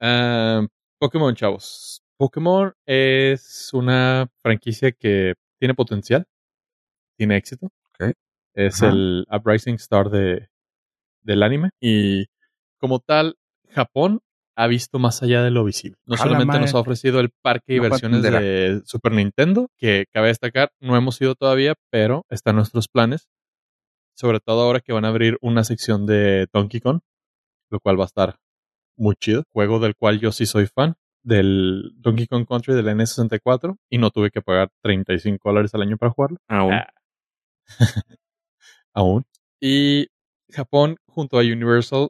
[0.00, 0.66] Ah,
[0.98, 2.02] Pokémon, chavos.
[2.18, 6.26] Pokémon es una franquicia que tiene potencial,
[7.16, 7.70] tiene éxito.
[8.54, 8.92] Es Ajá.
[8.92, 10.48] el Uprising Star de,
[11.22, 11.70] del anime.
[11.80, 12.26] Y
[12.78, 13.36] como tal,
[13.70, 14.20] Japón
[14.56, 15.98] ha visto más allá de lo visible.
[16.06, 20.06] No solamente nos ha ofrecido el parque de No puedo versiones de Super Nintendo, que
[20.12, 23.28] cabe destacar, no hemos ido todavía, pero está en nuestros planes.
[24.16, 27.00] Sobre todo ahora que van a abrir una sección de Donkey Kong,
[27.70, 28.36] lo cual va a estar
[28.96, 29.42] muy chido.
[29.52, 30.94] Juego del cual yo sí soy fan,
[31.24, 35.96] del Donkey Kong Country del N64, y no tuve que pagar 35 dólares al año
[35.96, 36.38] para jugarlo.
[36.48, 36.74] Aún.
[36.74, 36.86] Ah.
[38.94, 39.24] Aún.
[39.60, 40.08] Y
[40.50, 42.08] Japón, junto a Universal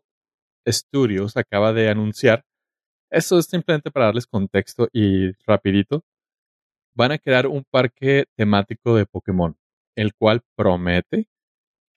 [0.67, 2.45] Studios, acaba de anunciar,
[3.11, 6.05] esto es simplemente para darles contexto y rapidito,
[6.95, 9.57] van a crear un parque temático de Pokémon,
[9.97, 11.27] el cual promete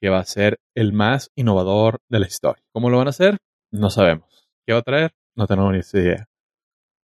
[0.01, 2.63] que va a ser el más innovador de la historia.
[2.71, 3.37] ¿Cómo lo van a hacer?
[3.71, 4.47] No sabemos.
[4.65, 5.11] ¿Qué va a traer?
[5.35, 6.27] No tenemos ni idea.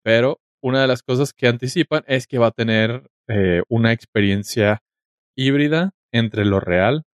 [0.02, 4.82] Pero una de las cosas que anticipan es que va a tener eh, una experiencia
[5.36, 7.04] híbrida entre lo real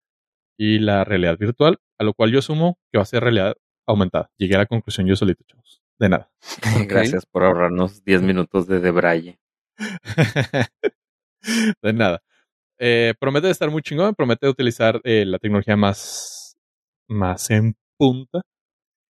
[0.58, 3.56] y la realidad virtual, a lo cual yo asumo que va a ser realidad
[3.86, 4.30] aumentada.
[4.36, 5.82] Llegué a la conclusión yo solito, chavos.
[5.98, 6.30] De nada.
[6.88, 9.38] Gracias por ahorrarnos 10 minutos de debraye.
[11.82, 12.20] de nada.
[12.78, 16.58] Eh, promete estar muy chingón, promete utilizar eh, la tecnología más,
[17.08, 18.42] más en punta,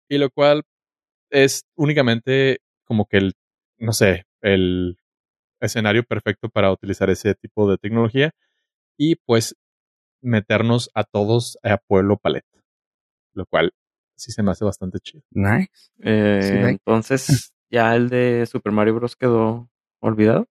[0.09, 0.63] y lo cual
[1.31, 3.33] es únicamente como que el,
[3.79, 4.97] no sé, el
[5.61, 8.33] escenario perfecto para utilizar ese tipo de tecnología
[8.99, 9.57] y pues
[10.23, 12.63] meternos a todos a Pueblo Paleta,
[13.35, 13.73] lo cual
[14.17, 15.23] sí se me hace bastante chido.
[15.31, 15.91] Nice.
[16.03, 17.27] Eh, Sí, entonces,
[17.71, 19.17] ¿ya el de Super Mario Bros.
[19.17, 19.69] quedó
[20.01, 20.47] olvidado?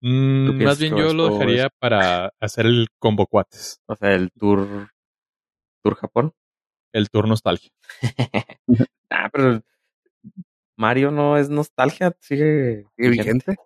[0.00, 4.30] Mm, ¿Tú más bien yo lo dejaría para hacer el combo cuates, O sea, el
[4.32, 4.88] tour,
[5.82, 6.32] tour Japón.
[6.92, 7.70] el tour nostalgia.
[9.14, 9.60] Ah, pero
[10.76, 13.56] Mario no es nostalgia, sigue ¿Sigue vigente?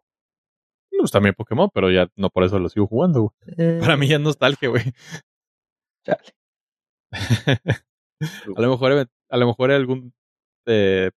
[0.99, 3.35] Pues también Pokémon, pero ya no por eso lo sigo jugando.
[3.59, 4.85] Eh, Para mí ya es nostalgia, güey.
[6.05, 6.35] chale.
[8.57, 10.13] a lo mejor, a lo mejor algún
[10.67, 11.11] eh,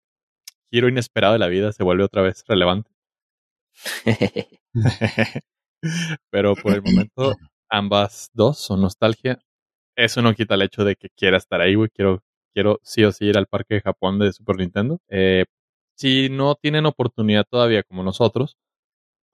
[0.71, 2.91] giro inesperado de la vida se vuelve otra vez relevante.
[6.31, 7.35] Pero por el momento,
[7.69, 9.39] ambas dos son nostalgia.
[9.95, 11.89] Eso no quita el hecho de que quiera estar ahí, güey.
[11.89, 12.23] Quiero,
[12.53, 14.99] quiero sí o sí ir al parque de Japón de Super Nintendo.
[15.09, 15.45] Eh,
[15.95, 18.57] si no tienen oportunidad todavía como nosotros,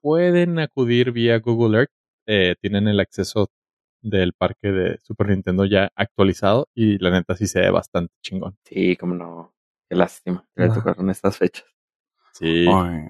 [0.04, 1.90] pueden acudir vía Google Earth.
[2.26, 3.48] Eh, tienen el acceso
[4.02, 8.58] del parque de Super Nintendo ya actualizado y la neta sí se ve bastante chingón.
[8.64, 9.54] sí, como no.
[9.88, 10.46] Qué lástima.
[10.54, 10.74] que Le Ah.
[10.74, 11.64] tocaron estas fechas.
[12.34, 12.66] Sí.
[12.68, 13.08] Ay.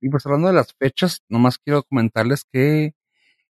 [0.00, 2.94] Y pues hablando de las fechas, nomás quiero comentarles que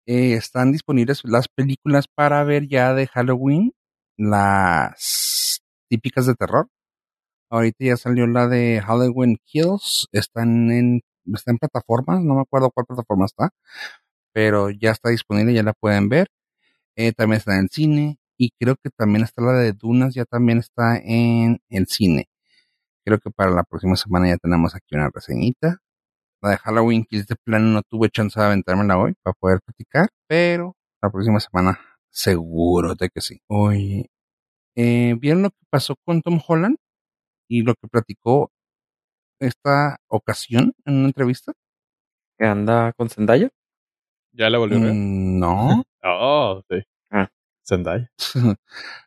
[0.08, 3.74] eh, están disponibles las películas para ver ya de Halloween,
[4.18, 6.68] las típicas de terror.
[7.52, 11.02] Ahorita ya salió la de Halloween Kills, están en,
[11.34, 13.49] está en plataformas, no me acuerdo cuál plataforma está,
[14.34, 16.28] pero ya está disponible, ya la pueden ver.
[16.95, 20.59] Eh, también está en cine Y creo que también está la de Dunas, ya también
[20.59, 22.30] está en el cine.
[23.05, 25.80] Creo que para la próxima semana ya tenemos aquí una reseñita.
[26.41, 30.09] La de Halloween Kills de plano no tuve chance de aventármela hoy para poder platicar,
[30.28, 33.41] pero la próxima semana seguro de que sí.
[33.47, 34.09] Oye,
[34.76, 36.78] eh, ¿vieron lo que pasó con Tom Holland
[37.49, 38.51] y lo que platicó
[39.40, 41.54] esta ocasión en una entrevista?
[42.38, 43.50] ¿Que anda con Zendaya?
[44.32, 44.94] ¿Ya le volvió a ver?
[44.94, 45.84] Mm, no.
[46.02, 46.78] Oh, sí.
[47.12, 47.30] Ah.
[47.68, 48.10] Zendaya.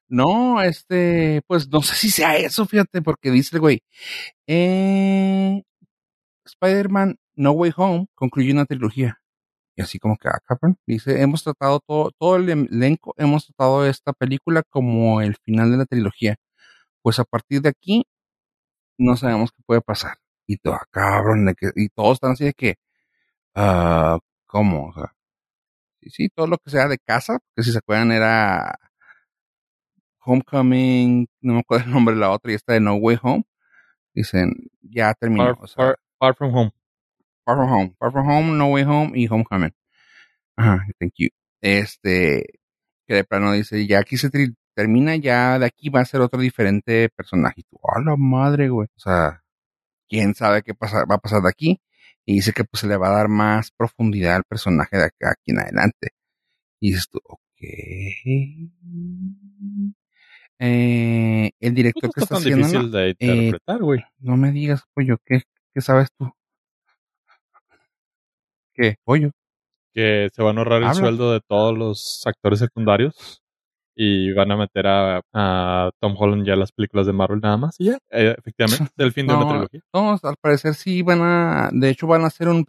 [0.08, 3.82] no, este, pues no sé si sea eso, fíjate, porque dice el güey,
[4.46, 5.62] eh,
[6.44, 9.22] Spider-Man No Way Home concluye una trilogía.
[9.76, 10.78] Y así como que, ah, cabrón.
[10.86, 15.78] Dice, hemos tratado todo, todo el elenco, hemos tratado esta película como el final de
[15.78, 16.36] la trilogía.
[17.02, 18.04] Pues a partir de aquí,
[18.98, 20.18] no sabemos qué puede pasar.
[20.52, 22.76] Y todo, ah, cabrón, de que, y todos están así de que,
[23.54, 24.88] ah, ¿cómo?
[24.88, 25.14] O sea,
[26.00, 28.78] sí, sí, todo lo que sea de casa, que si se acuerdan era
[30.24, 33.44] Homecoming, no me acuerdo el nombre de la otra, y esta de No Way Home.
[34.14, 35.54] Dicen, ya terminó.
[35.54, 36.72] Far, o sea, far- Far From Home.
[37.44, 39.74] Far From Home, Far From Home, No Way Home y Homecoming.
[40.56, 41.28] Ajá, thank you.
[41.62, 42.60] Este,
[43.06, 44.28] que de plano dice, ya aquí se
[44.74, 47.62] termina, ya de aquí va a ser otro diferente personaje.
[47.62, 48.88] Y tú, a la madre, güey.
[48.94, 49.41] O sea,
[50.12, 51.80] quién sabe qué pasa, va a pasar de aquí.
[52.26, 55.30] Y dice que pues se le va a dar más profundidad al personaje de acá,
[55.30, 56.10] aquí en adelante.
[56.80, 57.40] Y dices tú, ok.
[60.64, 64.00] Eh, el director Pues no que está haciendo, difícil de interpretar, güey.
[64.18, 65.42] no me digas, pollo, ¿qué,
[65.74, 66.30] qué sabes tú?
[68.74, 68.96] ¿Qué?
[69.02, 69.30] Pollo.
[69.92, 73.41] que se van a ahorrar el sueldo de todos los actores secundarios
[73.94, 77.76] y van a meter a, a Tom Holland ya las películas de Marvel nada más
[77.78, 79.80] y ya, eh, efectivamente, es el fin de una trilogía.
[79.92, 82.64] No, al parecer sí van a, de hecho van a hacer un,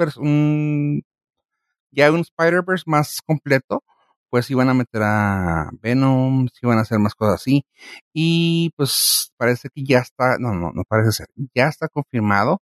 [1.91, 3.84] ya un Spider-Verse más completo,
[4.30, 7.65] pues sí van a meter a Venom, sí van a hacer más cosas así,
[8.13, 12.61] y pues parece que ya está, no, no, no parece ser, ya está confirmado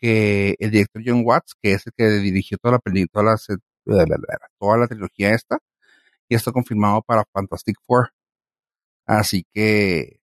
[0.00, 3.36] que el director John Watts, que es el que dirigió toda la película, toda la,
[3.38, 3.56] se-
[4.58, 5.58] toda la trilogía esta,
[6.28, 8.10] ya está confirmado para Fantastic Four.
[9.06, 10.20] Así que,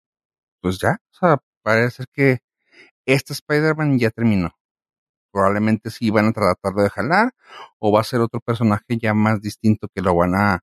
[0.61, 2.39] pues ya, o sea, parece que
[3.05, 4.51] este Spider-Man ya terminó.
[5.31, 7.33] Probablemente sí van a tratarlo de jalar
[7.79, 10.59] o va a ser otro personaje ya más distinto que lo van a,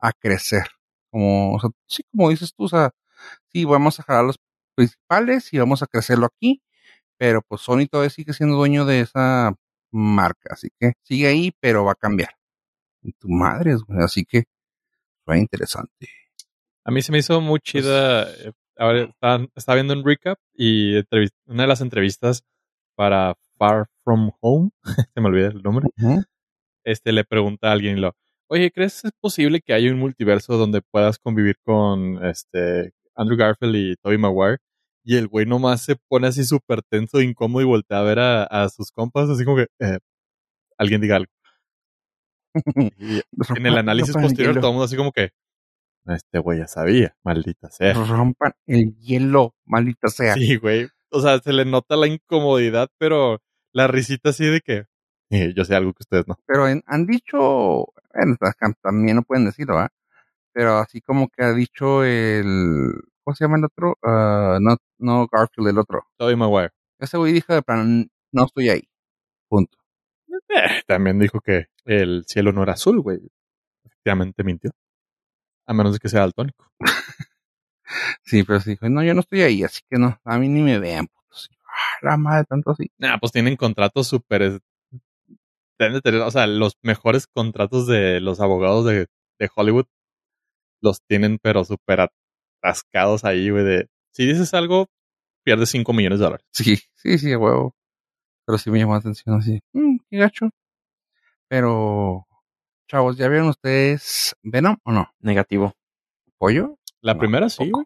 [0.00, 0.66] a crecer.
[1.10, 2.90] Como, o sea, sí, como dices tú, o sea,
[3.52, 4.38] sí, vamos a jalar los
[4.74, 6.62] principales y vamos a crecerlo aquí,
[7.18, 9.54] pero pues Sony todavía sigue siendo dueño de esa
[9.92, 12.30] marca, así que sigue ahí, pero va a cambiar.
[13.02, 14.44] Y tu madre, así que
[15.24, 16.08] fue interesante.
[16.84, 18.30] A mí se me hizo muy chida.
[18.32, 20.96] eh, ahora estaba, estaba viendo un recap y
[21.46, 22.42] una de las entrevistas
[22.96, 24.70] para Far From Home,
[25.14, 25.88] se me olvida el nombre,
[26.84, 28.12] este le pregunta a alguien y lo,
[28.48, 33.36] oye, ¿crees que es posible que haya un multiverso donde puedas convivir con este Andrew
[33.38, 34.58] Garfield y Tobey Maguire?
[35.04, 38.44] Y el güey nomás se pone así súper tenso, incómodo y voltea a ver a,
[38.44, 39.98] a sus compas, así como que, eh,
[40.78, 41.32] alguien diga algo.
[42.98, 43.20] Y
[43.56, 45.30] en el análisis el posterior, todo el mundo así como que,
[46.06, 47.92] este güey ya sabía, maldita sea.
[47.94, 50.34] Rompan el hielo, maldita sea.
[50.34, 50.88] Sí, güey.
[51.10, 53.40] O sea, se le nota la incomodidad, pero
[53.72, 54.84] la risita así de que
[55.30, 56.36] eh, yo sé algo que ustedes no.
[56.46, 57.86] Pero en- han dicho,
[58.40, 59.90] acá también no pueden decirlo, ¿ah?
[60.52, 62.92] Pero así como que ha dicho el,
[63.22, 63.96] ¿cómo se llama el otro?
[64.02, 66.02] Ah, no, no Garfield, el otro.
[66.16, 66.70] Tobey Maguire.
[66.98, 68.82] Ese güey dijo de plan, no estoy ahí.
[69.48, 69.78] Punto.
[70.48, 73.18] Eh, también dijo que el cielo no era azul, güey.
[73.84, 74.70] Efectivamente mintió.
[75.66, 76.66] A menos de que sea daltónico.
[78.22, 80.78] Sí, pero sí no, yo no estoy ahí, así que no, a mí ni me
[80.78, 81.08] vean.
[81.08, 81.50] putos.
[81.66, 82.90] Ah, la madre, tanto así.
[82.98, 84.42] Nah, pues tienen contratos súper.
[84.42, 84.60] es-
[85.78, 89.06] Deben de tener, o sea, los mejores contratos de los abogados de,
[89.38, 89.86] de Hollywood
[90.82, 92.08] los tienen, pero súper
[92.62, 93.64] atascados ahí, güey.
[93.64, 94.86] De si dices algo,
[95.44, 96.46] pierdes 5 millones de dólares.
[96.52, 97.74] Sí, sí, sí, huevo.
[98.46, 99.60] Pero sí me llamó la atención así.
[99.72, 100.50] "Mm, qué gacho.
[101.50, 102.28] Pero,
[102.86, 105.12] chavos, ¿ya vieron ustedes Venom o no?
[105.18, 105.74] Negativo.
[106.38, 106.78] ¿Pollo?
[107.00, 107.84] La No, primera sí, güey.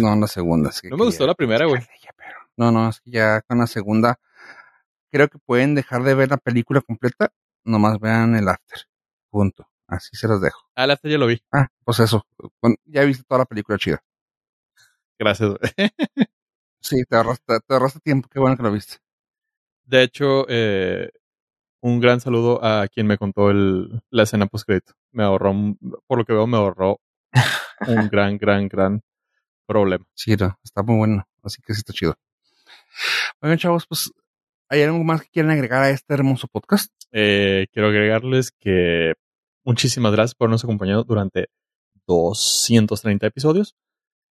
[0.00, 0.70] No, la segunda.
[0.70, 1.82] es que No me gustó la primera, güey.
[2.56, 4.20] No, no, es que ya con la segunda
[5.10, 7.32] creo que pueden dejar de ver la película completa,
[7.64, 8.82] nomás vean el after.
[9.28, 9.68] Punto.
[9.88, 10.60] Así se los dejo.
[10.76, 11.42] Ah, la ya lo vi.
[11.50, 12.24] Ah, pues eso.
[12.60, 14.00] Bueno, ya viste toda la película chida.
[15.18, 15.90] Gracias, güey.
[16.80, 18.28] Sí, te ahorraste, te ahorraste tiempo.
[18.28, 18.98] Qué bueno que lo viste.
[19.84, 21.10] De hecho, eh,
[21.82, 24.68] un gran saludo a quien me contó el, la escena post
[25.10, 27.00] Me ahorró, un- por lo que veo, me ahorró
[27.88, 29.02] un gran, gran, gran
[29.66, 30.04] problema.
[30.14, 31.24] Sí, no, está muy bueno.
[31.42, 32.14] Así que sí está chido.
[33.40, 34.10] Oigan, chavos, pues,
[34.68, 36.92] ¿hay algo más que quieran agregar a este hermoso podcast?
[37.10, 39.14] Eh, quiero agregarles que
[39.64, 41.48] muchísimas gracias por habernos acompañado durante
[42.06, 43.74] 230 episodios.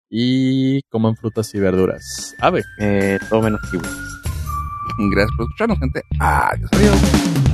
[0.10, 2.36] Y coman frutas y verduras.
[2.40, 2.64] Ave.
[2.80, 4.15] Eh, todo menos kiwi.
[4.98, 6.04] Gracias por escucharnos, gente.
[6.20, 7.45] Adiós, adiós.